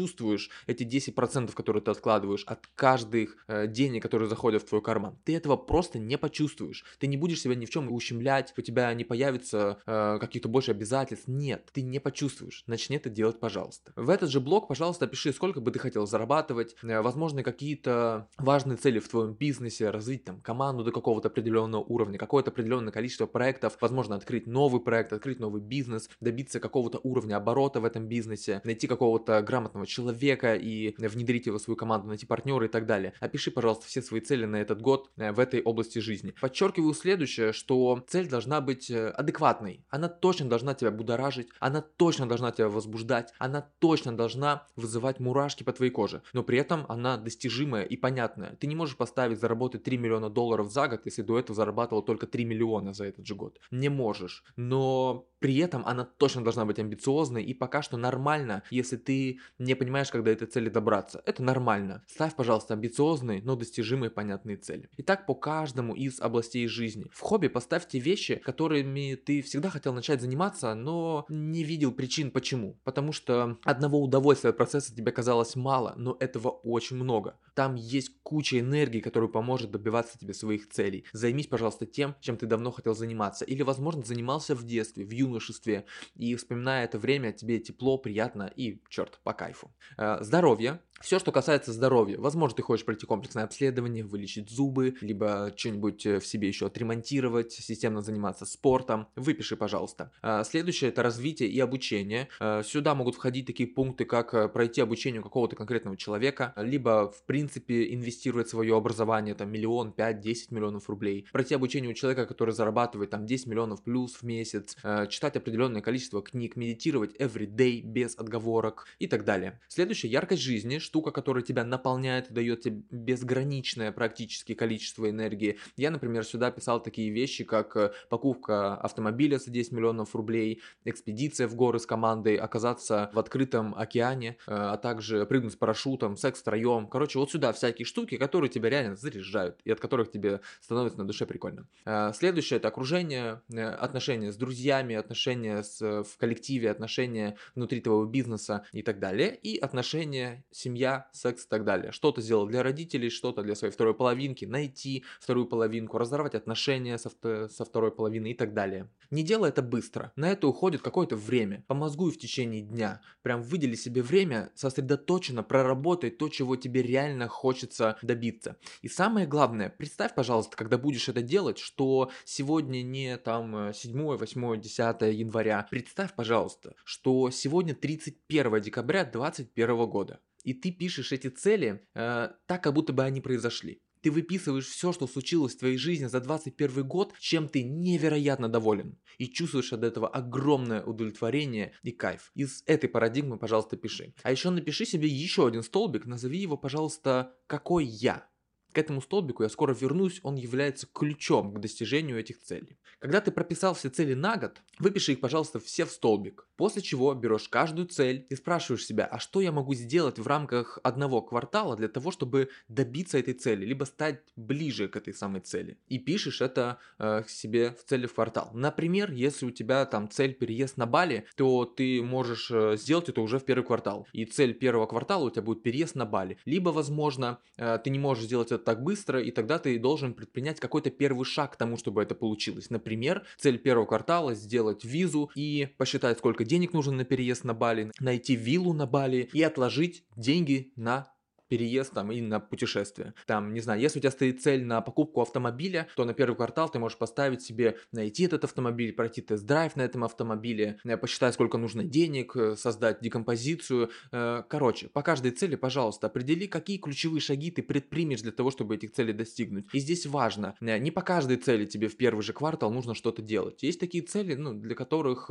эти 0.67 0.83
10%, 0.83 1.53
которые 1.53 1.81
ты 1.81 1.91
откладываешь 1.91 2.43
от 2.45 2.67
каждых 2.75 3.37
э, 3.47 3.67
денег, 3.67 4.03
которые 4.03 4.29
заходят 4.29 4.63
в 4.63 4.69
твой 4.69 4.81
карман. 4.81 5.17
Ты 5.23 5.35
этого 5.35 5.57
просто 5.57 5.99
не 5.99 6.17
почувствуешь. 6.17 6.83
Ты 6.99 7.07
не 7.07 7.17
будешь 7.17 7.41
себя 7.41 7.55
ни 7.55 7.65
в 7.65 7.69
чем 7.69 7.91
ущемлять, 7.91 8.53
у 8.57 8.61
тебя 8.61 8.93
не 8.93 9.03
появится 9.03 9.79
э, 9.85 10.17
каких-то 10.19 10.49
больше 10.49 10.71
обязательств. 10.71 11.27
Нет, 11.27 11.69
ты 11.73 11.81
не 11.81 11.99
почувствуешь. 11.99 12.63
Начни 12.67 12.97
это 12.97 13.09
делать, 13.09 13.39
пожалуйста. 13.39 13.91
В 13.95 14.09
этот 14.09 14.29
же 14.29 14.39
блог, 14.39 14.67
пожалуйста, 14.67 15.07
пиши, 15.07 15.33
сколько 15.33 15.61
бы 15.61 15.71
ты 15.71 15.79
хотел 15.79 16.07
зарабатывать, 16.07 16.75
э, 16.81 17.01
возможно, 17.01 17.43
какие-то 17.43 18.27
важные 18.37 18.77
цели 18.77 18.99
в 18.99 19.07
твоем 19.07 19.33
бизнесе, 19.33 19.89
развить 19.89 20.23
там 20.23 20.41
команду 20.41 20.83
до 20.83 20.91
какого-то 20.91 21.27
определенного 21.27 21.83
уровня, 21.83 22.17
какое-то 22.17 22.51
определенное 22.51 22.91
количество 22.91 23.25
проектов, 23.25 23.77
возможно, 23.81 24.15
открыть 24.15 24.47
новый 24.47 24.81
проект, 24.81 25.13
открыть 25.13 25.39
новый 25.39 25.61
бизнес, 25.61 26.09
добиться 26.21 26.59
какого-то 26.59 26.99
уровня 27.03 27.37
оборота 27.37 27.79
в 27.79 27.85
этом 27.85 28.07
бизнесе, 28.07 28.61
найти 28.63 28.87
какого-то 28.87 29.41
грамотного 29.41 29.72
человека 29.85 30.55
и 30.55 30.95
внедрить 30.97 31.47
его 31.47 31.57
в 31.57 31.61
свою 31.61 31.75
команду, 31.75 32.07
найти 32.07 32.25
партнера 32.25 32.65
и 32.65 32.69
так 32.69 32.85
далее. 32.85 33.13
Опиши, 33.19 33.51
пожалуйста, 33.51 33.87
все 33.87 34.01
свои 34.01 34.21
цели 34.21 34.45
на 34.45 34.57
этот 34.57 34.81
год 34.81 35.11
э, 35.17 35.31
в 35.31 35.39
этой 35.39 35.61
области 35.61 35.99
жизни. 35.99 36.33
Подчеркиваю 36.39 36.93
следующее, 36.93 37.51
что 37.51 38.03
цель 38.07 38.29
должна 38.29 38.53
должна 38.53 38.61
быть 38.61 38.91
э, 38.91 39.09
адекватной. 39.09 39.85
Она 39.89 40.09
точно 40.09 40.49
должна 40.49 40.73
тебя 40.73 40.91
будоражить, 40.91 41.47
она 41.59 41.81
точно 41.81 42.27
должна 42.27 42.51
тебя 42.51 42.69
возбуждать, 42.69 43.33
она 43.39 43.61
точно 43.79 44.15
должна 44.15 44.67
вызывать 44.75 45.19
мурашки 45.19 45.63
по 45.63 45.71
твоей 45.71 45.91
коже. 45.91 46.21
Но 46.33 46.43
при 46.43 46.57
этом 46.57 46.85
она 46.89 47.17
достижимая 47.17 47.83
и 47.83 47.97
понятная. 47.97 48.55
Ты 48.59 48.67
не 48.67 48.75
можешь 48.75 48.97
поставить 48.97 49.39
заработать 49.39 49.83
3 49.83 49.97
миллиона 49.97 50.29
долларов 50.29 50.71
за 50.71 50.87
год, 50.87 51.01
если 51.05 51.23
до 51.23 51.39
этого 51.39 51.55
зарабатывал 51.55 52.03
только 52.03 52.27
3 52.27 52.45
миллиона 52.45 52.93
за 52.93 53.05
этот 53.05 53.25
же 53.25 53.35
год. 53.35 53.59
Не 53.71 53.89
можешь. 53.89 54.43
Но 54.55 55.27
при 55.43 55.57
этом 55.57 55.85
она 55.85 56.05
точно 56.05 56.41
должна 56.43 56.63
быть 56.65 56.79
амбициозной 56.79 57.43
и 57.43 57.53
пока 57.53 57.81
что 57.81 57.97
нормально, 57.97 58.63
если 58.69 58.97
ты 58.97 59.39
не 59.63 59.75
понимаешь, 59.75 60.11
когда 60.11 60.31
этой 60.31 60.47
цели 60.47 60.69
добраться. 60.69 61.21
Это 61.25 61.43
нормально. 61.43 62.03
Ставь, 62.07 62.35
пожалуйста, 62.35 62.73
амбициозные, 62.73 63.41
но 63.43 63.55
достижимые 63.55 64.09
понятные 64.09 64.57
цели. 64.57 64.89
Итак, 64.97 65.25
по 65.25 65.35
каждому 65.35 65.95
из 65.95 66.19
областей 66.19 66.67
жизни. 66.67 67.05
В 67.11 67.19
хобби 67.21 67.47
поставьте 67.47 67.99
вещи, 67.99 68.35
которыми 68.35 69.15
ты 69.15 69.41
всегда 69.41 69.69
хотел 69.69 69.93
начать 69.93 70.21
заниматься, 70.21 70.75
но 70.75 71.25
не 71.29 71.63
видел 71.63 71.91
причин 71.91 72.31
почему. 72.31 72.79
Потому 72.83 73.11
что 73.11 73.57
одного 73.63 74.01
удовольствия 74.01 74.51
от 74.51 74.57
процесса 74.57 74.95
тебе 74.95 75.11
казалось 75.11 75.55
мало, 75.55 75.93
но 75.97 76.17
этого 76.19 76.49
очень 76.49 76.97
много. 76.97 77.37
Там 77.55 77.75
есть 77.75 78.21
куча 78.23 78.59
энергии, 78.59 78.99
которая 78.99 79.29
поможет 79.29 79.71
добиваться 79.71 80.17
тебе 80.17 80.33
своих 80.33 80.69
целей. 80.69 81.05
Займись, 81.13 81.47
пожалуйста, 81.47 81.85
тем, 81.85 82.15
чем 82.19 82.37
ты 82.37 82.47
давно 82.47 82.71
хотел 82.71 82.95
заниматься. 82.95 83.45
Или, 83.45 83.61
возможно, 83.61 84.03
занимался 84.03 84.55
в 84.55 84.63
детстве, 84.63 85.05
в 85.05 85.11
юношестве, 85.11 85.85
и 86.15 86.35
вспоминая 86.35 86.85
это 86.85 86.97
время, 86.97 87.31
тебе 87.31 87.59
тепло, 87.59 87.97
приятно 87.97 88.51
и, 88.55 88.81
черт, 88.89 89.19
по 89.23 89.33
кайфу. 89.53 89.71
Э, 89.97 90.17
здоровье. 90.23 90.79
Все, 91.01 91.19
что 91.19 91.31
касается 91.31 91.73
здоровья. 91.73 92.17
Возможно, 92.17 92.55
ты 92.55 92.61
хочешь 92.63 92.85
пройти 92.85 93.05
комплексное 93.05 93.43
обследование, 93.43 94.05
вылечить 94.05 94.49
зубы, 94.49 94.95
либо 95.01 95.53
что-нибудь 95.55 96.05
э, 96.05 96.19
в 96.19 96.25
себе 96.25 96.47
еще 96.47 96.67
отремонтировать, 96.67 97.51
системно 97.51 98.01
заниматься 98.01 98.45
спортом. 98.45 99.07
Выпиши, 99.15 99.57
пожалуйста. 99.57 100.11
Э, 100.21 100.43
следующее 100.45 100.91
это 100.91 101.03
развитие 101.03 101.49
и 101.49 101.59
обучение. 101.59 102.29
Сюда 102.63 102.95
могут 102.95 103.15
входить 103.15 103.45
такие 103.47 103.67
пункты, 103.67 104.05
как 104.05 104.53
пройти 104.53 104.81
обучение 104.81 105.19
у 105.19 105.23
какого-то 105.23 105.55
конкретного 105.55 105.97
человека, 105.97 106.53
либо, 106.57 107.11
в 107.11 107.23
принципе, 107.25 107.93
инвестировать 107.93 108.47
в 108.47 108.51
свое 108.51 108.75
образование, 108.75 109.35
там, 109.35 109.51
миллион, 109.51 109.91
пять, 109.91 110.21
десять 110.21 110.51
миллионов 110.51 110.89
рублей. 110.89 111.27
Пройти 111.31 111.55
обучение 111.55 111.91
у 111.91 111.93
человека, 111.93 112.25
который 112.25 112.53
зарабатывает, 112.53 113.09
там, 113.09 113.25
10 113.25 113.47
миллионов 113.47 113.83
плюс 113.83 114.15
в 114.15 114.23
месяц, 114.23 114.77
читать 115.09 115.35
определенное 115.35 115.81
количество 115.81 116.21
книг, 116.21 116.55
медитировать 116.55 117.15
every 117.17 117.47
day 117.47 117.81
без 117.81 118.17
отговорок 118.17 118.85
и 118.99 119.07
так 119.07 119.25
далее. 119.25 119.59
Следующее– 119.67 120.11
яркость 120.13 120.41
жизни, 120.41 120.79
штука, 120.93 121.09
которая 121.09 121.43
тебя 121.43 121.63
наполняет 121.63 122.29
и 122.29 122.33
дает 122.33 122.61
тебе 122.61 122.83
безграничное 122.91 123.91
практически 123.91 124.53
количество 124.53 125.09
энергии. 125.09 125.57
Я, 125.75 125.89
например, 125.89 126.23
сюда 126.23 126.51
писал 126.51 126.83
такие 126.83 127.09
вещи, 127.09 127.43
как 127.43 127.75
э, 127.75 127.93
покупка 128.09 128.75
автомобиля 128.75 129.39
за 129.39 129.49
10 129.49 129.71
миллионов 129.71 130.15
рублей, 130.15 130.61
экспедиция 130.85 131.47
в 131.47 131.55
горы 131.55 131.79
с 131.79 131.87
командой, 131.87 132.35
оказаться 132.35 133.09
в 133.11 133.17
открытом 133.17 133.73
океане, 133.73 134.37
э, 134.45 134.53
а 134.53 134.77
также 134.77 135.25
прыгнуть 135.25 135.53
с 135.53 135.55
парашютом, 135.55 136.15
секс 136.15 136.41
втроем. 136.41 136.85
Короче, 136.85 137.17
вот 137.17 137.31
сюда 137.31 137.53
всякие 137.53 137.87
штуки, 137.87 138.17
которые 138.17 138.51
тебя 138.51 138.69
реально 138.69 138.95
заряжают 138.95 139.61
и 139.65 139.71
от 139.71 139.79
которых 139.79 140.11
тебе 140.11 140.41
становится 140.61 140.99
на 140.99 141.07
душе 141.07 141.25
прикольно. 141.25 141.67
Э, 141.85 142.11
следующее 142.13 142.57
это 142.57 142.67
окружение, 142.67 143.41
отношения 143.51 144.31
с 144.31 144.37
друзьями, 144.37 144.95
отношения 144.95 145.63
с, 145.63 145.81
в 145.81 146.17
коллективе, 146.19 146.69
отношения 146.69 147.35
внутри 147.55 147.81
твоего 147.81 148.05
бизнеса 148.05 148.63
и 148.73 148.83
так 148.83 148.99
далее. 148.99 149.35
И 149.35 149.57
отношения, 149.57 150.43
семья, 150.73 151.07
секс 151.11 151.45
и 151.45 151.47
так 151.47 151.65
далее. 151.65 151.91
Что-то 151.91 152.21
сделал 152.21 152.47
для 152.47 152.63
родителей, 152.63 153.09
что-то 153.09 153.43
для 153.43 153.55
своей 153.55 153.71
второй 153.71 153.93
половинки, 153.93 154.45
найти 154.45 155.03
вторую 155.19 155.45
половинку, 155.45 155.99
разорвать 155.99 156.33
отношения 156.33 156.97
со, 156.97 157.09
со 157.47 157.65
второй 157.65 157.91
половиной 157.91 158.31
и 158.31 158.33
так 158.33 158.53
далее. 158.53 158.89
Не 159.11 159.23
делай 159.23 159.49
это 159.49 159.61
быстро. 159.61 160.11
На 160.15 160.31
это 160.31 160.47
уходит 160.47 160.81
какое-то 160.81 161.15
время. 161.15 161.63
Помозгуй 161.67 162.11
в 162.11 162.17
течение 162.17 162.61
дня. 162.61 163.01
Прям 163.21 163.43
выдели 163.43 163.75
себе 163.75 164.01
время, 164.01 164.49
сосредоточенно 164.55 165.43
проработай 165.43 166.09
то, 166.09 166.27
чего 166.29 166.55
тебе 166.55 166.81
реально 166.81 167.27
хочется 167.27 167.97
добиться. 168.01 168.57
И 168.81 168.87
самое 168.87 169.27
главное, 169.27 169.69
представь, 169.69 170.15
пожалуйста, 170.15 170.57
когда 170.57 170.77
будешь 170.77 171.07
это 171.07 171.21
делать, 171.21 171.59
что 171.59 172.09
сегодня 172.25 172.81
не 172.81 173.17
там 173.17 173.73
7, 173.73 174.17
8, 174.17 174.61
10 174.61 175.01
января. 175.13 175.67
Представь, 175.69 176.15
пожалуйста, 176.15 176.73
что 176.83 177.29
сегодня 177.29 177.75
31 177.75 178.61
декабря 178.61 179.03
2021 179.03 179.85
года. 179.87 180.19
И 180.43 180.53
ты 180.53 180.71
пишешь 180.71 181.11
эти 181.11 181.27
цели 181.27 181.87
э, 181.95 182.29
так, 182.45 182.63
как 182.63 182.73
будто 182.73 182.93
бы 182.93 183.03
они 183.03 183.21
произошли. 183.21 183.81
Ты 184.03 184.11
выписываешь 184.11 184.67
все, 184.67 184.91
что 184.91 185.07
случилось 185.07 185.55
в 185.55 185.59
твоей 185.59 185.77
жизни 185.77 186.07
за 186.07 186.19
21 186.19 186.85
год, 186.85 187.13
чем 187.19 187.47
ты 187.47 187.63
невероятно 187.63 188.49
доволен. 188.49 188.99
И 189.17 189.29
чувствуешь 189.29 189.71
от 189.71 189.83
этого 189.83 190.09
огромное 190.09 190.83
удовлетворение 190.83 191.71
и 191.83 191.91
кайф. 191.91 192.31
Из 192.35 192.63
этой 192.65 192.89
парадигмы, 192.89 193.39
пожалуйста, 193.39 193.77
пиши. 193.77 194.13
А 194.23 194.31
еще 194.31 194.49
напиши 194.49 194.85
себе 194.85 195.07
еще 195.07 195.47
один 195.47 195.63
столбик, 195.63 196.05
назови 196.05 196.37
его, 196.37 196.57
пожалуйста, 196.57 197.33
«Какой 197.47 197.85
я?». 197.85 198.27
К 198.73 198.79
этому 198.79 199.01
столбику 199.01 199.43
я 199.43 199.49
скоро 199.49 199.73
вернусь, 199.73 200.19
он 200.23 200.35
является 200.35 200.87
ключом 200.91 201.53
к 201.53 201.59
достижению 201.59 202.19
этих 202.19 202.41
целей. 202.41 202.79
Когда 202.99 203.21
ты 203.21 203.31
прописал 203.31 203.75
все 203.75 203.89
цели 203.89 204.15
на 204.15 204.35
год, 204.37 204.61
выпиши 204.79 205.11
их, 205.11 205.19
пожалуйста, 205.19 205.59
все 205.59 205.85
в 205.85 205.91
столбик. 205.91 206.47
После 206.55 206.81
чего 206.81 207.13
берешь 207.13 207.49
каждую 207.49 207.87
цель 207.87 208.25
и 208.29 208.35
спрашиваешь 208.35 208.85
себя, 208.85 209.05
а 209.05 209.19
что 209.19 209.41
я 209.41 209.51
могу 209.51 209.75
сделать 209.75 210.17
в 210.17 210.25
рамках 210.25 210.79
одного 210.83 211.21
квартала 211.21 211.75
для 211.75 211.87
того, 211.87 212.09
чтобы 212.09 212.49
добиться 212.67 213.19
этой 213.19 213.35
цели, 213.35 213.65
либо 213.65 213.83
стать 213.83 214.21
ближе 214.35 214.87
к 214.87 214.95
этой 214.95 215.13
самой 215.13 215.41
цели. 215.41 215.77
И 215.89 215.99
пишешь 215.99 216.41
это 216.41 216.79
э, 216.97 217.23
себе 217.27 217.71
в 217.71 217.83
цели 217.83 218.07
в 218.07 218.13
квартал. 218.15 218.49
Например, 218.53 219.11
если 219.11 219.45
у 219.45 219.51
тебя 219.51 219.85
там 219.85 220.09
цель 220.09 220.33
переезд 220.33 220.77
на 220.77 220.87
Бали, 220.87 221.25
то 221.35 221.65
ты 221.65 222.01
можешь 222.01 222.49
э, 222.49 222.75
сделать 222.77 223.09
это 223.09 223.21
уже 223.21 223.37
в 223.37 223.45
первый 223.45 223.65
квартал. 223.65 224.07
И 224.13 224.25
цель 224.25 224.53
первого 224.55 224.87
квартала 224.87 225.25
у 225.25 225.29
тебя 225.29 225.43
будет 225.43 225.61
переезд 225.61 225.95
на 225.95 226.05
Бали. 226.05 226.37
Либо, 226.45 226.69
возможно, 226.69 227.39
э, 227.57 227.77
ты 227.83 227.89
не 227.91 227.99
можешь 227.99 228.23
сделать 228.23 228.51
это 228.51 228.62
так 228.63 228.83
быстро, 228.83 229.21
и 229.21 229.31
тогда 229.31 229.59
ты 229.59 229.77
должен 229.79 230.13
предпринять 230.13 230.59
какой-то 230.59 230.89
первый 230.89 231.25
шаг 231.25 231.53
к 231.53 231.55
тому, 231.55 231.77
чтобы 231.77 232.01
это 232.01 232.15
получилось. 232.15 232.69
Например, 232.69 233.25
цель 233.37 233.57
первого 233.57 233.85
квартала 233.85 234.33
сделать 234.33 234.83
визу 234.83 235.31
и 235.35 235.69
посчитать, 235.77 236.17
сколько 236.17 236.43
денег 236.43 236.73
нужно 236.73 236.93
на 236.93 237.05
переезд 237.05 237.43
на 237.43 237.53
Бали, 237.53 237.91
найти 237.99 238.35
виллу 238.35 238.73
на 238.73 238.85
Бали 238.85 239.29
и 239.33 239.41
отложить 239.41 240.03
деньги 240.15 240.71
на 240.75 241.13
переезд 241.47 241.93
там 241.93 242.11
и 242.11 242.21
на 242.21 242.39
путешествие. 242.39 243.13
Там, 243.25 243.53
не 243.53 243.59
знаю, 243.59 243.79
если 243.81 243.99
у 243.99 244.01
тебя 244.01 244.11
стоит 244.11 244.41
цель 244.41 244.63
на 244.65 244.81
покупку 244.81 245.21
автомобиля, 245.21 245.87
то 245.95 246.05
на 246.05 246.13
первый 246.13 246.35
квартал 246.35 246.69
ты 246.69 246.79
можешь 246.79 246.97
поставить 246.97 247.41
себе 247.41 247.77
найти 247.91 248.23
этот 248.23 248.43
автомобиль, 248.43 248.93
пройти 248.93 249.21
тест-драйв 249.21 249.75
на 249.75 249.81
этом 249.81 250.03
автомобиле, 250.03 250.79
э, 250.83 250.97
посчитать, 250.97 251.33
сколько 251.33 251.57
нужно 251.57 251.83
денег, 251.83 252.35
э, 252.35 252.55
создать 252.55 253.01
декомпозицию. 253.01 253.89
Э, 254.11 254.43
короче, 254.47 254.87
по 254.87 255.01
каждой 255.01 255.31
цели, 255.31 255.55
пожалуйста, 255.55 256.07
определи, 256.07 256.47
какие 256.47 256.77
ключевые 256.77 257.21
шаги 257.21 257.51
ты 257.51 257.61
предпримешь 257.61 258.21
для 258.21 258.31
того, 258.31 258.51
чтобы 258.51 258.75
этих 258.75 258.91
целей 258.91 259.13
достигнуть. 259.13 259.65
И 259.73 259.79
здесь 259.79 260.05
важно, 260.05 260.55
не 260.59 260.91
по 260.91 261.01
каждой 261.01 261.37
цели 261.37 261.65
тебе 261.65 261.87
в 261.87 261.97
первый 261.97 262.21
же 262.21 262.33
квартал 262.33 262.71
нужно 262.71 262.95
что-то 262.95 263.21
делать. 263.21 263.63
Есть 263.63 263.79
такие 263.79 264.03
цели, 264.03 264.35
ну, 264.35 264.53
для 264.53 264.75
которых 264.75 265.29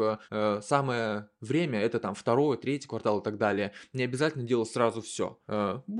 самое 0.62 1.28
время 1.40 1.80
это 1.80 1.98
там 1.98 2.14
второй, 2.14 2.56
третий 2.56 2.88
квартал 2.88 3.20
и 3.20 3.24
так 3.24 3.38
далее. 3.38 3.72
Не 3.92 4.04
обязательно 4.04 4.44
делать 4.44 4.70
сразу 4.70 5.00
все. 5.02 5.38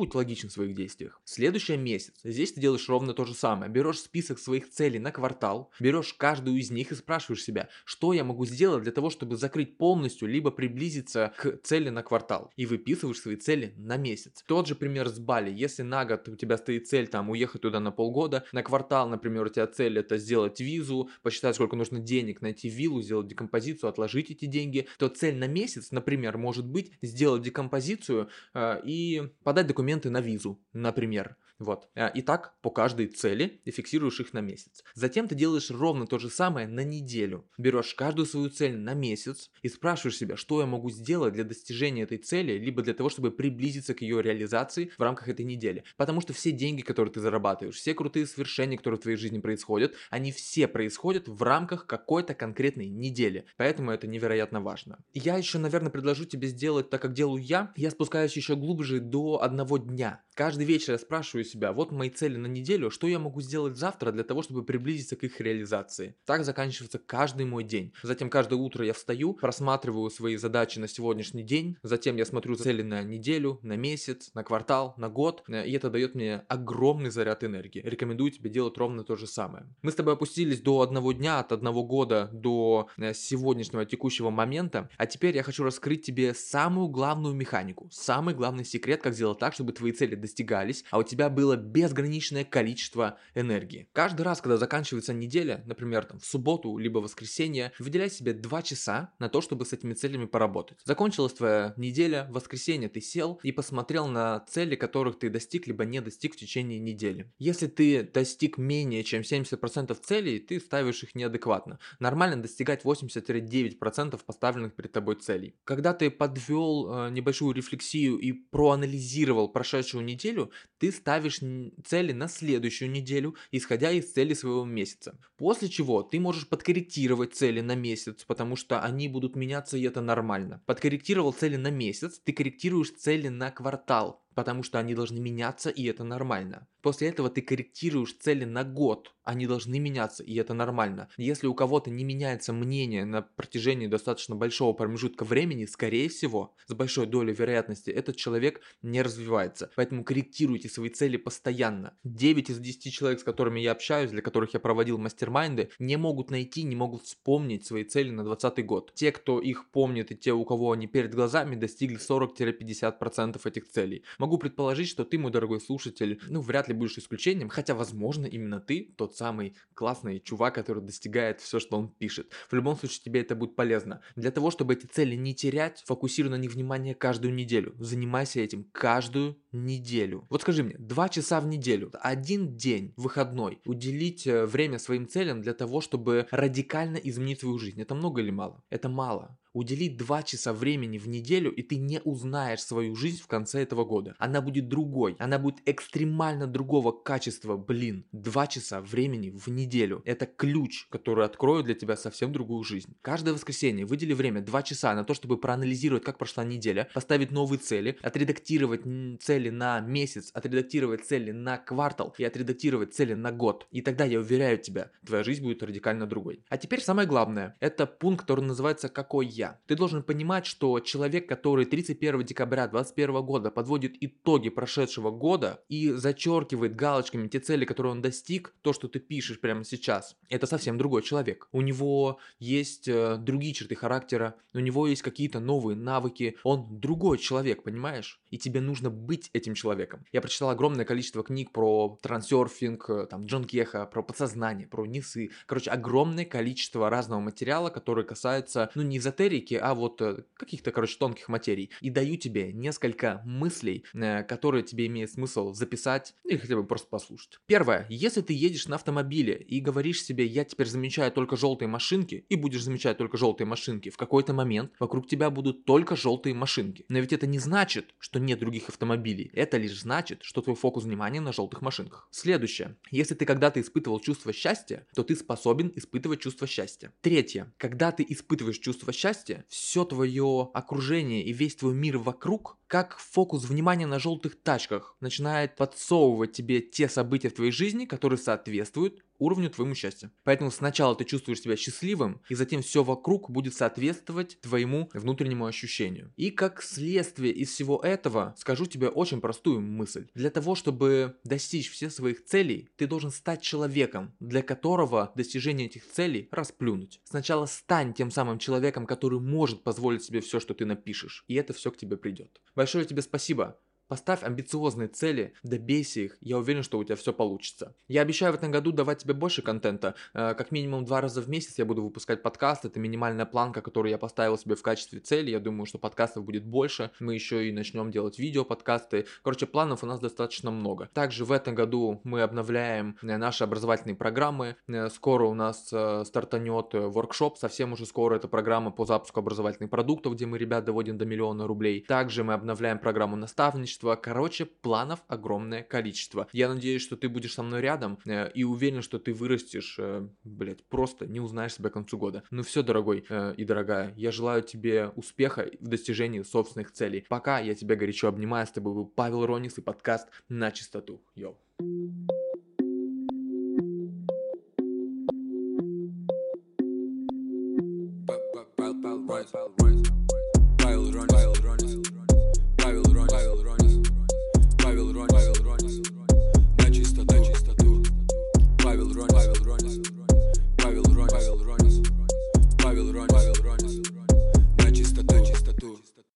Будь 0.02 0.16
логичен 0.16 0.49
в 0.49 0.52
своих 0.52 0.75
действиях. 0.75 1.21
Следующий 1.25 1.76
месяц. 1.76 2.14
Здесь 2.25 2.52
ты 2.52 2.61
делаешь 2.61 2.88
ровно 2.88 3.14
то 3.14 3.25
же 3.25 3.35
самое. 3.35 3.71
Берешь 3.71 4.00
список 4.00 4.40
своих 4.40 4.68
целей 4.68 4.99
на 4.99 5.12
квартал, 5.12 5.71
берешь 5.78 6.12
каждую 6.14 6.56
из 6.56 6.73
них 6.73 6.90
и 6.90 6.97
спрашиваешь 6.97 7.44
себя, 7.44 7.68
что 7.85 8.12
я 8.12 8.25
могу 8.25 8.44
сделать 8.44 8.82
для 8.82 8.90
того, 8.90 9.11
чтобы 9.11 9.37
закрыть 9.37 9.78
полностью, 9.78 10.26
либо 10.26 10.50
приблизиться 10.50 11.32
к 11.37 11.59
цели 11.62 11.88
на 11.88 12.02
квартал. 12.02 12.50
И 12.56 12.66
выписываешь 12.66 13.21
свои 13.21 13.37
цели 13.37 13.75
на 13.76 13.97
месяц. 13.97 14.42
Тот 14.49 14.66
же 14.66 14.75
пример 14.75 15.09
с 15.09 15.21
Бали. 15.21 15.52
Если 15.52 15.82
на 15.82 16.04
год 16.04 16.28
у 16.28 16.35
тебя 16.35 16.59
стоит 16.59 16.88
цель 16.88 17.06
там 17.06 17.30
уехать 17.30 17.62
туда 17.62 17.78
на 17.78 17.92
полгода, 17.92 18.44
на 18.50 18.64
квартал, 18.64 19.09
например, 19.09 19.47
у 19.47 19.50
тебя 19.50 19.68
цель 19.68 20.00
это 20.00 20.18
сделать 20.18 20.59
визу, 20.59 21.11
посчитать 21.23 21.54
сколько 21.54 21.76
нужно 21.76 22.00
денег, 22.00 22.40
найти 22.40 22.68
виллу, 22.68 23.02
сделать 23.02 23.28
декомпозицию, 23.28 23.88
отложить 23.88 24.32
эти 24.32 24.47
деньги, 24.47 24.88
то 24.99 25.06
цель 25.09 25.37
на 25.37 25.47
месяц, 25.47 25.92
например, 25.92 26.38
может 26.38 26.66
быть 26.66 26.90
сделать 27.02 27.42
декомпозицию 27.42 28.28
э, 28.54 28.80
и 28.85 29.30
подать 29.44 29.68
документы 29.68 29.91
документы 29.92 30.11
на 30.11 30.20
визу, 30.20 30.58
например. 30.72 31.37
Вот. 31.62 31.88
А, 31.94 32.08
и 32.08 32.22
так 32.22 32.54
по 32.61 32.70
каждой 32.70 33.06
цели 33.06 33.61
и 33.64 33.70
фиксируешь 33.70 34.20
их 34.20 34.32
на 34.32 34.40
месяц. 34.40 34.82
Затем 34.94 35.28
ты 35.28 35.34
делаешь 35.34 35.70
ровно 35.70 36.06
то 36.06 36.18
же 36.18 36.28
самое 36.28 36.66
на 36.66 36.82
неделю. 36.82 37.49
Берешь 37.56 37.94
каждую 37.94 38.26
свою 38.26 38.50
цель 38.50 38.76
на 38.76 38.94
месяц 38.94 39.50
и 39.62 39.68
спрашиваешь 39.68 40.16
себя, 40.16 40.37
что 40.37 40.61
я 40.61 40.66
могу 40.66 40.90
сделать 40.90 41.34
для 41.34 41.44
достижения 41.44 42.02
этой 42.02 42.18
цели, 42.18 42.58
либо 42.58 42.82
для 42.82 42.94
того, 42.94 43.08
чтобы 43.08 43.30
приблизиться 43.30 43.94
к 43.94 44.02
ее 44.02 44.22
реализации 44.22 44.90
в 44.99 45.02
рамках 45.02 45.28
этой 45.28 45.44
недели. 45.44 45.84
Потому 45.96 46.20
что 46.20 46.32
все 46.32 46.50
деньги, 46.50 46.82
которые 46.82 47.12
ты 47.12 47.20
зарабатываешь, 47.20 47.76
все 47.76 47.94
крутые 47.94 48.26
свершения, 48.26 48.76
которые 48.76 48.99
в 48.99 49.02
твоей 49.02 49.16
жизни 49.16 49.38
происходят, 49.38 49.94
они 50.11 50.32
все 50.32 50.66
происходят 50.66 51.28
в 51.28 51.42
рамках 51.42 51.87
какой-то 51.87 52.34
конкретной 52.34 52.88
недели. 52.88 53.46
Поэтому 53.56 53.92
это 53.92 54.06
невероятно 54.08 54.61
важно. 54.61 55.04
Я 55.14 55.37
еще, 55.37 55.58
наверное, 55.58 55.90
предложу 55.90 56.25
тебе 56.25 56.49
сделать 56.49 56.90
так, 56.90 57.02
как 57.02 57.12
делаю 57.12 57.42
я. 57.42 57.72
Я 57.76 57.90
спускаюсь 57.90 58.37
еще 58.37 58.56
глубже 58.56 58.99
до 58.99 59.42
одного 59.42 59.78
дня. 59.88 60.22
Каждый 60.34 60.64
вечер 60.64 60.94
я 60.94 60.98
спрашиваю 60.98 61.44
себя, 61.44 61.74
вот 61.74 61.92
мои 61.92 62.08
цели 62.08 62.38
на 62.38 62.46
неделю, 62.46 62.90
что 62.90 63.06
я 63.06 63.18
могу 63.18 63.42
сделать 63.42 63.76
завтра 63.76 64.12
для 64.12 64.24
того, 64.24 64.42
чтобы 64.42 64.64
приблизиться 64.64 65.14
к 65.14 65.24
их 65.24 65.38
реализации. 65.42 66.16
Так 66.24 66.46
заканчивается 66.46 66.98
каждый 66.98 67.44
мой 67.44 67.64
день. 67.64 67.92
Затем 68.02 68.30
каждое 68.30 68.56
утро 68.56 68.84
я 68.86 68.94
встаю, 68.94 69.34
просматриваю 69.34 70.08
свои 70.08 70.36
задачи 70.36 70.78
на 70.78 70.88
сегодняшний 70.88 71.42
день, 71.42 71.76
затем 71.82 72.16
я 72.16 72.24
смотрю 72.24 72.54
цели 72.54 72.80
на 72.80 73.02
неделю, 73.02 73.60
на 73.62 73.76
месяц, 73.76 74.30
на 74.32 74.42
квартал, 74.42 74.94
на 74.96 75.10
год, 75.10 75.44
э, 75.48 75.66
и 75.66 75.72
это 75.72 75.90
дает 75.90 76.14
мне 76.14 76.44
огромный 76.48 77.10
заряд 77.10 77.44
энергии. 77.44 77.82
Рекомендую 77.84 78.30
тебе 78.30 78.48
делать 78.48 78.78
ровно 78.78 79.04
то 79.04 79.16
же 79.16 79.26
самое. 79.26 79.66
Мы 79.82 79.92
с 79.92 79.96
тобой 79.96 80.14
опустились 80.14 80.62
до 80.62 80.80
одного 80.80 81.12
дня, 81.12 81.40
от 81.40 81.52
одного 81.52 81.84
года 81.84 82.30
до 82.32 82.88
э, 82.96 83.12
сегодняшнего 83.12 83.84
текущего 83.84 84.30
момента, 84.30 84.88
а 84.96 85.04
теперь 85.04 85.36
я 85.36 85.42
хочу 85.42 85.62
раскрыть 85.62 86.06
тебе 86.06 86.32
самую 86.32 86.88
главную 86.88 87.34
механику, 87.34 87.90
самый 87.92 88.34
главный 88.34 88.64
секрет, 88.64 89.02
как 89.02 89.12
сделать 89.12 89.38
так, 89.38 89.52
чтобы 89.52 89.71
твои 89.72 89.92
цели 89.92 90.14
достигались, 90.14 90.84
а 90.90 90.98
у 90.98 91.02
тебя 91.02 91.28
было 91.28 91.56
безграничное 91.56 92.44
количество 92.44 93.18
энергии. 93.34 93.88
Каждый 93.92 94.22
раз, 94.22 94.40
когда 94.40 94.56
заканчивается 94.56 95.12
неделя, 95.12 95.62
например, 95.66 96.04
там, 96.04 96.18
в 96.18 96.24
субботу 96.24 96.76
либо 96.78 96.98
воскресенье, 96.98 97.72
выделяй 97.78 98.10
себе 98.10 98.32
2 98.32 98.62
часа 98.62 99.12
на 99.18 99.28
то, 99.28 99.40
чтобы 99.40 99.66
с 99.66 99.72
этими 99.72 99.94
целями 99.94 100.26
поработать. 100.26 100.78
Закончилась 100.84 101.32
твоя 101.32 101.74
неделя, 101.76 102.26
в 102.30 102.34
воскресенье 102.34 102.88
ты 102.88 103.00
сел 103.00 103.40
и 103.42 103.52
посмотрел 103.52 104.06
на 104.06 104.40
цели, 104.40 104.76
которых 104.76 105.18
ты 105.18 105.30
достиг 105.30 105.66
либо 105.66 105.84
не 105.84 106.00
достиг 106.00 106.34
в 106.34 106.36
течение 106.36 106.78
недели. 106.78 107.32
Если 107.38 107.66
ты 107.66 108.02
достиг 108.02 108.58
менее 108.58 109.04
чем 109.04 109.22
70% 109.22 109.96
целей, 110.02 110.38
ты 110.38 110.60
ставишь 110.60 111.02
их 111.02 111.14
неадекватно. 111.14 111.78
Нормально 111.98 112.42
достигать 112.42 112.84
80-9% 112.84 114.20
поставленных 114.24 114.74
перед 114.74 114.92
тобой 114.92 115.16
целей. 115.16 115.54
Когда 115.64 115.94
ты 115.94 116.10
подвел 116.10 117.06
э, 117.06 117.10
небольшую 117.10 117.54
рефлексию 117.54 118.18
и 118.18 118.32
проанализировал 118.32 119.48
прошедшую 119.62 120.04
неделю, 120.04 120.50
ты 120.78 120.90
ставишь 120.90 121.40
цели 121.85 122.12
на 122.12 122.26
следующую 122.26 122.90
неделю, 122.90 123.37
исходя 123.52 123.92
из 123.92 124.12
цели 124.12 124.35
своего 124.35 124.64
месяца. 124.64 125.19
После 125.37 125.69
чего 125.69 126.02
ты 126.02 126.19
можешь 126.19 126.49
подкорректировать 126.49 127.35
цели 127.35 127.61
на 127.61 127.76
месяц, 127.76 128.25
потому 128.25 128.57
что 128.57 128.83
они 128.83 129.09
будут 129.09 129.37
меняться 129.37 129.76
и 129.76 129.83
это 129.83 130.00
нормально. 130.00 130.62
Подкорректировал 130.66 131.33
цели 131.33 131.57
на 131.57 131.71
месяц, 131.71 132.19
ты 132.25 132.33
корректируешь 132.33 132.90
цели 132.90 133.28
на 133.28 133.52
квартал 133.52 134.21
потому 134.34 134.62
что 134.62 134.78
они 134.78 134.94
должны 134.94 135.20
меняться, 135.20 135.70
и 135.70 135.84
это 135.84 136.04
нормально. 136.04 136.66
После 136.82 137.08
этого 137.08 137.30
ты 137.30 137.42
корректируешь 137.42 138.16
цели 138.18 138.44
на 138.44 138.64
год. 138.64 139.14
Они 139.22 139.46
должны 139.46 139.78
меняться, 139.78 140.24
и 140.24 140.34
это 140.34 140.52
нормально. 140.52 141.08
Если 141.16 141.46
у 141.46 141.54
кого-то 141.54 141.90
не 141.90 142.02
меняется 142.02 142.52
мнение 142.52 143.04
на 143.04 143.22
протяжении 143.22 143.86
достаточно 143.86 144.34
большого 144.34 144.72
промежутка 144.72 145.24
времени, 145.24 145.64
скорее 145.66 146.08
всего, 146.08 146.56
с 146.66 146.74
большой 146.74 147.06
долей 147.06 147.32
вероятности, 147.32 147.90
этот 147.90 148.16
человек 148.16 148.60
не 148.82 149.00
развивается. 149.00 149.70
Поэтому 149.76 150.02
корректируйте 150.02 150.68
свои 150.68 150.88
цели 150.88 151.16
постоянно. 151.16 151.94
9 152.02 152.50
из 152.50 152.58
10 152.58 152.92
человек, 152.92 153.20
с 153.20 153.24
которыми 153.24 153.60
я 153.60 153.72
общаюсь, 153.72 154.10
для 154.10 154.22
которых 154.22 154.54
я 154.54 154.60
проводил 154.60 154.98
мастер-майнды, 154.98 155.70
не 155.78 155.96
могут 155.96 156.30
найти, 156.30 156.64
не 156.64 156.74
могут 156.74 157.04
вспомнить 157.04 157.64
свои 157.64 157.84
цели 157.84 158.10
на 158.10 158.24
2020 158.24 158.66
год. 158.66 158.92
Те, 158.94 159.12
кто 159.12 159.40
их 159.40 159.70
помнит, 159.70 160.10
и 160.10 160.16
те, 160.16 160.32
у 160.32 160.44
кого 160.44 160.72
они 160.72 160.88
перед 160.88 161.14
глазами, 161.14 161.54
достигли 161.54 161.98
40-50% 161.98 163.40
этих 163.44 163.68
целей. 163.68 164.02
Могу 164.22 164.38
предположить, 164.38 164.86
что 164.86 165.04
ты, 165.04 165.18
мой 165.18 165.32
дорогой 165.32 165.60
слушатель, 165.60 166.20
ну, 166.28 166.42
вряд 166.42 166.68
ли 166.68 166.74
будешь 166.74 166.96
исключением, 166.96 167.48
хотя, 167.48 167.74
возможно, 167.74 168.24
именно 168.24 168.60
ты 168.60 168.94
тот 168.96 169.16
самый 169.16 169.56
классный 169.74 170.20
чувак, 170.20 170.54
который 170.54 170.80
достигает 170.80 171.40
все, 171.40 171.58
что 171.58 171.76
он 171.76 171.88
пишет. 171.88 172.30
В 172.48 172.54
любом 172.54 172.76
случае, 172.76 173.00
тебе 173.04 173.22
это 173.22 173.34
будет 173.34 173.56
полезно. 173.56 174.00
Для 174.14 174.30
того, 174.30 174.52
чтобы 174.52 174.74
эти 174.74 174.86
цели 174.86 175.16
не 175.16 175.34
терять, 175.34 175.82
фокусируй 175.86 176.30
на 176.30 176.36
них 176.36 176.52
внимание 176.52 176.94
каждую 176.94 177.34
неделю. 177.34 177.74
Занимайся 177.80 178.38
этим 178.38 178.62
каждую 178.70 179.42
неделю. 179.50 180.24
Вот 180.30 180.42
скажи 180.42 180.62
мне, 180.62 180.76
два 180.78 181.08
часа 181.08 181.40
в 181.40 181.48
неделю, 181.48 181.90
один 181.94 182.56
день 182.56 182.94
выходной, 182.96 183.60
уделить 183.64 184.28
э, 184.28 184.46
время 184.46 184.78
своим 184.78 185.08
целям 185.08 185.42
для 185.42 185.52
того, 185.52 185.80
чтобы 185.80 186.28
радикально 186.30 186.98
изменить 186.98 187.40
свою 187.40 187.58
жизнь. 187.58 187.82
Это 187.82 187.96
много 187.96 188.20
или 188.20 188.30
мало? 188.30 188.62
Это 188.70 188.88
мало 188.88 189.36
уделить 189.52 189.97
2 189.97 190.23
часа 190.23 190.52
времени 190.52 190.99
в 190.99 191.09
неделю, 191.09 191.50
и 191.52 191.62
ты 191.62 191.76
не 191.76 192.00
узнаешь 192.00 192.62
свою 192.62 192.94
жизнь 192.94 193.23
в 193.23 193.26
конце 193.26 193.62
этого 193.62 193.85
года. 193.85 194.14
Она 194.18 194.40
будет 194.40 194.68
другой, 194.68 195.16
она 195.18 195.38
будет 195.38 195.56
экстремально 195.66 196.47
другого 196.47 196.92
качества, 196.92 197.56
блин. 197.56 198.06
2 198.12 198.47
часа 198.47 198.80
времени 198.80 199.30
в 199.30 199.49
неделю. 199.49 200.02
Это 200.04 200.26
ключ, 200.26 200.87
который 200.88 201.25
откроет 201.25 201.66
для 201.66 201.75
тебя 201.75 201.97
совсем 201.97 202.32
другую 202.32 202.64
жизнь. 202.64 202.94
Каждое 203.02 203.35
воскресенье 203.35 203.87
выдели 203.87 204.12
время 204.12 204.40
2 204.40 204.62
часа 204.62 204.94
на 204.94 205.04
то, 205.04 205.14
чтобы 205.14 205.38
проанализировать, 205.38 206.04
как 206.04 206.18
прошла 206.18 206.44
неделя, 206.44 206.88
поставить 206.94 207.30
новые 207.30 207.59
цели, 207.59 207.99
отредактировать 208.02 208.82
цели 209.21 209.50
на 209.50 209.80
месяц, 209.80 210.30
отредактировать 210.32 211.04
цели 211.04 211.30
на 211.32 211.59
квартал 211.59 212.14
и 212.18 212.25
отредактировать 212.25 212.94
цели 212.94 213.14
на 213.14 213.32
год. 213.32 213.66
И 213.71 213.82
тогда, 213.82 214.04
я 214.04 214.21
уверяю 214.21 214.59
тебя, 214.59 214.90
твоя 215.06 215.25
жизнь 215.25 215.42
будет 215.42 215.62
радикально 215.62 216.06
другой. 216.06 216.44
А 216.49 216.56
теперь 216.56 216.80
самое 216.80 217.09
главное. 217.09 217.56
Это 217.61 217.87
пункт, 217.87 218.23
который 218.23 218.44
называется 218.44 218.88
«Какой 218.88 219.26
я?». 219.26 219.41
Ты 219.66 219.76
должен 219.76 220.02
понимать, 220.02 220.46
что 220.46 220.80
человек, 220.80 221.28
который 221.28 221.64
31 221.64 222.25
декабря 222.25 222.66
2021 222.68 223.22
года 223.22 223.50
подводит 223.50 223.94
итоги 224.00 224.49
прошедшего 224.49 225.11
года 225.11 225.62
и 225.68 225.90
зачеркивает 225.90 226.76
галочками 226.76 227.28
те 227.28 227.40
цели, 227.40 227.64
которые 227.64 227.92
он 227.92 228.02
достиг, 228.02 228.54
то, 228.62 228.72
что 228.72 228.88
ты 228.88 229.00
пишешь 229.00 229.40
прямо 229.40 229.64
сейчас, 229.64 230.16
это 230.28 230.46
совсем 230.46 230.78
другой 230.78 231.02
человек. 231.02 231.49
У 231.52 231.61
него 231.62 232.18
есть 232.38 232.88
э, 232.88 233.16
другие 233.16 233.54
черты 233.54 233.75
характера, 233.75 234.37
у 234.54 234.61
него 234.61 234.87
есть 234.87 235.02
какие-то 235.02 235.40
новые 235.40 235.76
навыки, 235.76 236.37
он 236.44 236.80
другой 236.80 237.18
человек, 237.18 237.62
понимаешь? 237.62 238.20
И 238.30 238.38
тебе 238.38 238.61
нужно 238.61 238.90
быть 238.90 239.30
этим 239.32 239.54
человеком. 239.54 240.04
Я 240.12 240.20
прочитал 240.20 240.50
огромное 240.50 240.84
количество 240.84 241.22
книг 241.22 241.52
про 241.52 241.99
трансерфинг, 242.02 242.90
э, 242.90 243.06
там, 243.06 243.26
Джон 243.26 243.44
Кеха, 243.44 243.87
про 243.87 244.02
подсознание, 244.02 244.66
про 244.66 244.87
нисы. 244.87 245.30
Короче, 245.46 245.70
огромное 245.70 246.25
количество 246.25 246.90
разного 246.90 247.20
материала, 247.20 247.70
который 247.70 248.04
касается, 248.04 248.70
ну, 248.75 248.82
не 248.82 248.99
эзотерики, 248.99 249.31
эзотерики, 249.32 249.54
а 249.54 249.74
вот 249.74 250.00
э, 250.00 250.24
каких-то, 250.36 250.70
короче, 250.70 250.96
тонких 250.98 251.28
материй. 251.28 251.70
И 251.80 251.90
даю 251.90 252.16
тебе 252.16 252.52
несколько 252.52 253.22
мыслей, 253.24 253.84
э, 253.94 254.22
которые 254.24 254.62
тебе 254.62 254.86
имеет 254.86 255.10
смысл 255.10 255.52
записать 255.52 256.14
или 256.24 256.36
хотя 256.36 256.56
бы 256.56 256.64
просто 256.64 256.88
послушать. 256.88 257.38
Первое. 257.46 257.86
Если 257.88 258.20
ты 258.20 258.32
едешь 258.32 258.68
на 258.68 258.76
автомобиле 258.76 259.34
и 259.34 259.60
говоришь 259.60 260.02
себе, 260.02 260.24
я 260.26 260.44
теперь 260.44 260.66
замечаю 260.66 261.12
только 261.12 261.36
желтые 261.36 261.68
машинки, 261.68 262.24
и 262.28 262.36
будешь 262.36 262.62
замечать 262.62 262.98
только 262.98 263.16
желтые 263.16 263.46
машинки, 263.46 263.90
в 263.90 263.96
какой-то 263.96 264.32
момент 264.32 264.72
вокруг 264.78 265.08
тебя 265.08 265.30
будут 265.30 265.64
только 265.64 265.96
желтые 265.96 266.34
машинки. 266.34 266.84
Но 266.88 266.98
ведь 266.98 267.12
это 267.12 267.26
не 267.26 267.38
значит, 267.38 267.94
что 267.98 268.18
нет 268.18 268.38
других 268.38 268.68
автомобилей. 268.68 269.30
Это 269.32 269.56
лишь 269.56 269.80
значит, 269.80 270.20
что 270.22 270.42
твой 270.42 270.56
фокус 270.56 270.84
внимания 270.84 271.20
на 271.20 271.32
желтых 271.32 271.62
машинках. 271.62 272.08
Следующее. 272.10 272.76
Если 272.90 273.14
ты 273.14 273.24
когда-то 273.24 273.60
испытывал 273.60 274.00
чувство 274.00 274.32
счастья, 274.32 274.86
то 274.94 275.02
ты 275.02 275.16
способен 275.16 275.72
испытывать 275.74 276.20
чувство 276.20 276.46
счастья. 276.46 276.92
Третье. 277.00 277.52
Когда 277.58 277.92
ты 277.92 278.04
испытываешь 278.08 278.58
чувство 278.58 278.92
счастья, 278.92 279.21
счастье, 279.22 279.44
все 279.48 279.84
твое 279.84 280.50
окружение 280.52 281.22
и 281.22 281.32
весь 281.32 281.56
твой 281.56 281.74
мир 281.74 281.98
вокруг, 281.98 282.58
как 282.66 282.98
фокус 282.98 283.44
внимания 283.44 283.86
на 283.86 283.98
желтых 283.98 284.40
тачках 284.40 284.96
начинает 285.00 285.56
подсовывать 285.56 286.32
тебе 286.32 286.60
те 286.60 286.88
события 286.88 287.28
в 287.28 287.34
твоей 287.34 287.52
жизни, 287.52 287.84
которые 287.84 288.18
соответствуют 288.18 289.02
уровню 289.22 289.50
твоему 289.50 289.74
счастья. 289.74 290.10
Поэтому 290.24 290.50
сначала 290.50 290.96
ты 290.96 291.04
чувствуешь 291.04 291.40
себя 291.40 291.56
счастливым, 291.56 292.20
и 292.28 292.34
затем 292.34 292.62
все 292.62 292.82
вокруг 292.82 293.30
будет 293.30 293.54
соответствовать 293.54 294.40
твоему 294.40 294.90
внутреннему 294.92 295.46
ощущению. 295.46 296.12
И 296.16 296.30
как 296.30 296.62
следствие 296.62 297.32
из 297.32 297.50
всего 297.50 297.80
этого, 297.80 298.34
скажу 298.36 298.66
тебе 298.66 298.88
очень 298.88 299.20
простую 299.20 299.61
мысль. 299.61 300.08
Для 300.14 300.30
того, 300.30 300.54
чтобы 300.54 301.16
достичь 301.24 301.70
всех 301.70 301.92
своих 301.92 302.24
целей, 302.24 302.68
ты 302.76 302.87
должен 302.87 303.11
стать 303.11 303.42
человеком, 303.42 304.14
для 304.20 304.42
которого 304.42 305.12
достижение 305.14 305.66
этих 305.66 305.88
целей 305.88 306.28
расплюнуть. 306.30 307.00
Сначала 307.04 307.46
стань 307.46 307.94
тем 307.94 308.11
самым 308.11 308.38
человеком, 308.38 308.87
который 308.87 309.20
может 309.20 309.62
позволить 309.62 310.02
себе 310.02 310.20
все, 310.20 310.40
что 310.40 310.54
ты 310.54 310.66
напишешь, 310.66 311.24
и 311.28 311.35
это 311.35 311.52
все 311.52 311.70
к 311.70 311.76
тебе 311.76 311.96
придет. 311.96 312.40
Большое 312.54 312.85
тебе 312.85 313.02
спасибо. 313.02 313.58
Поставь 313.92 314.22
амбициозные 314.22 314.88
цели, 314.88 315.35
добейся 315.42 316.00
их, 316.00 316.16
я 316.22 316.38
уверен, 316.38 316.62
что 316.62 316.78
у 316.78 316.85
тебя 316.85 316.96
все 316.96 317.12
получится. 317.12 317.76
Я 317.88 318.00
обещаю 318.00 318.33
в 318.33 318.37
этом 318.37 318.50
году 318.50 318.72
давать 318.72 319.00
тебе 319.00 319.12
больше 319.12 319.42
контента. 319.42 319.96
Э, 320.14 320.33
как 320.33 320.50
минимум 320.50 320.87
два 320.87 321.02
раза 321.02 321.20
в 321.20 321.28
месяц 321.28 321.59
я 321.59 321.66
буду 321.66 321.83
выпускать 321.83 322.22
подкаст. 322.22 322.64
Это 322.64 322.81
минимальная 322.81 323.26
планка, 323.26 323.61
которую 323.61 323.90
я 323.90 323.98
поставил 323.98 324.38
себе 324.38 324.55
в 324.55 324.62
качестве 324.62 325.00
цели. 325.00 325.28
Я 325.28 325.40
думаю, 325.40 325.66
что 325.66 325.76
подкастов 325.76 326.24
будет 326.24 326.46
больше. 326.46 326.90
Мы 327.00 327.12
еще 327.12 327.46
и 327.46 327.52
начнем 327.52 327.90
делать 327.90 328.18
видео 328.18 328.46
подкасты. 328.46 329.05
Короче, 329.22 329.44
планов 329.44 329.83
у 329.83 329.87
нас 329.87 330.00
достаточно 330.00 330.50
много. 330.50 330.88
Также 330.94 331.26
в 331.26 331.31
этом 331.33 331.55
году 331.55 332.00
мы 332.02 332.22
обновляем 332.22 332.96
э, 333.02 333.18
наши 333.18 333.44
образовательные 333.44 333.94
программы. 333.94 334.57
Э, 334.68 334.88
скоро 334.88 335.26
у 335.26 335.35
нас 335.35 335.66
стартанет 335.66 336.72
воркшоп. 336.72 337.37
Совсем 337.37 337.74
уже 337.74 337.85
скоро 337.85 338.16
это 338.16 338.26
программа 338.26 338.70
по 338.70 338.87
запуску 338.87 339.20
образовательных 339.20 339.68
продуктов, 339.68 340.14
где 340.14 340.24
мы 340.24 340.38
ребят 340.38 340.64
доводим 340.64 340.96
до 340.96 341.05
миллиона 341.05 341.46
рублей. 341.46 341.85
Также 341.87 342.24
мы 342.24 342.33
обновляем 342.33 342.78
программу 342.78 343.16
наставничества 343.16 343.82
количество. 343.83 343.97
Короче, 343.97 344.47
планов 344.47 345.01
огромное 345.09 345.62
количество. 345.62 346.29
Я 346.33 346.49
надеюсь, 346.49 346.83
что 346.83 346.97
ты 346.97 347.09
будешь 347.09 347.35
со 347.35 347.42
мной 347.42 347.61
рядом 347.61 347.99
э, 348.05 348.31
и 348.33 348.45
уверен, 348.45 348.83
что 348.83 348.99
ты 348.99 349.12
вырастешь, 349.12 349.77
э, 349.79 350.07
блять, 350.25 350.64
просто 350.64 351.07
не 351.07 351.21
узнаешь 351.21 351.55
себя 351.55 351.71
к 351.71 351.73
концу 351.73 351.99
года. 351.99 352.23
Ну 352.31 352.42
все, 352.42 352.62
дорогой 352.62 353.05
э, 353.09 353.35
и 353.37 353.45
дорогая, 353.45 353.92
я 353.97 354.11
желаю 354.11 354.42
тебе 354.42 354.88
успеха 354.97 355.51
в 355.61 355.68
достижении 355.68 356.23
собственных 356.23 356.73
целей. 356.73 357.05
Пока 357.09 357.40
я 357.40 357.55
тебя 357.55 357.77
горячо 357.77 358.09
обнимаю, 358.09 358.47
с 358.47 358.51
тобой 358.51 358.75
был 358.75 358.87
Павел 358.87 359.27
Ронис 359.27 359.59
и 359.59 359.61
подкаст 359.61 360.09
«На 360.29 360.51
чистоту». 360.51 361.03
Йоу. 361.14 361.37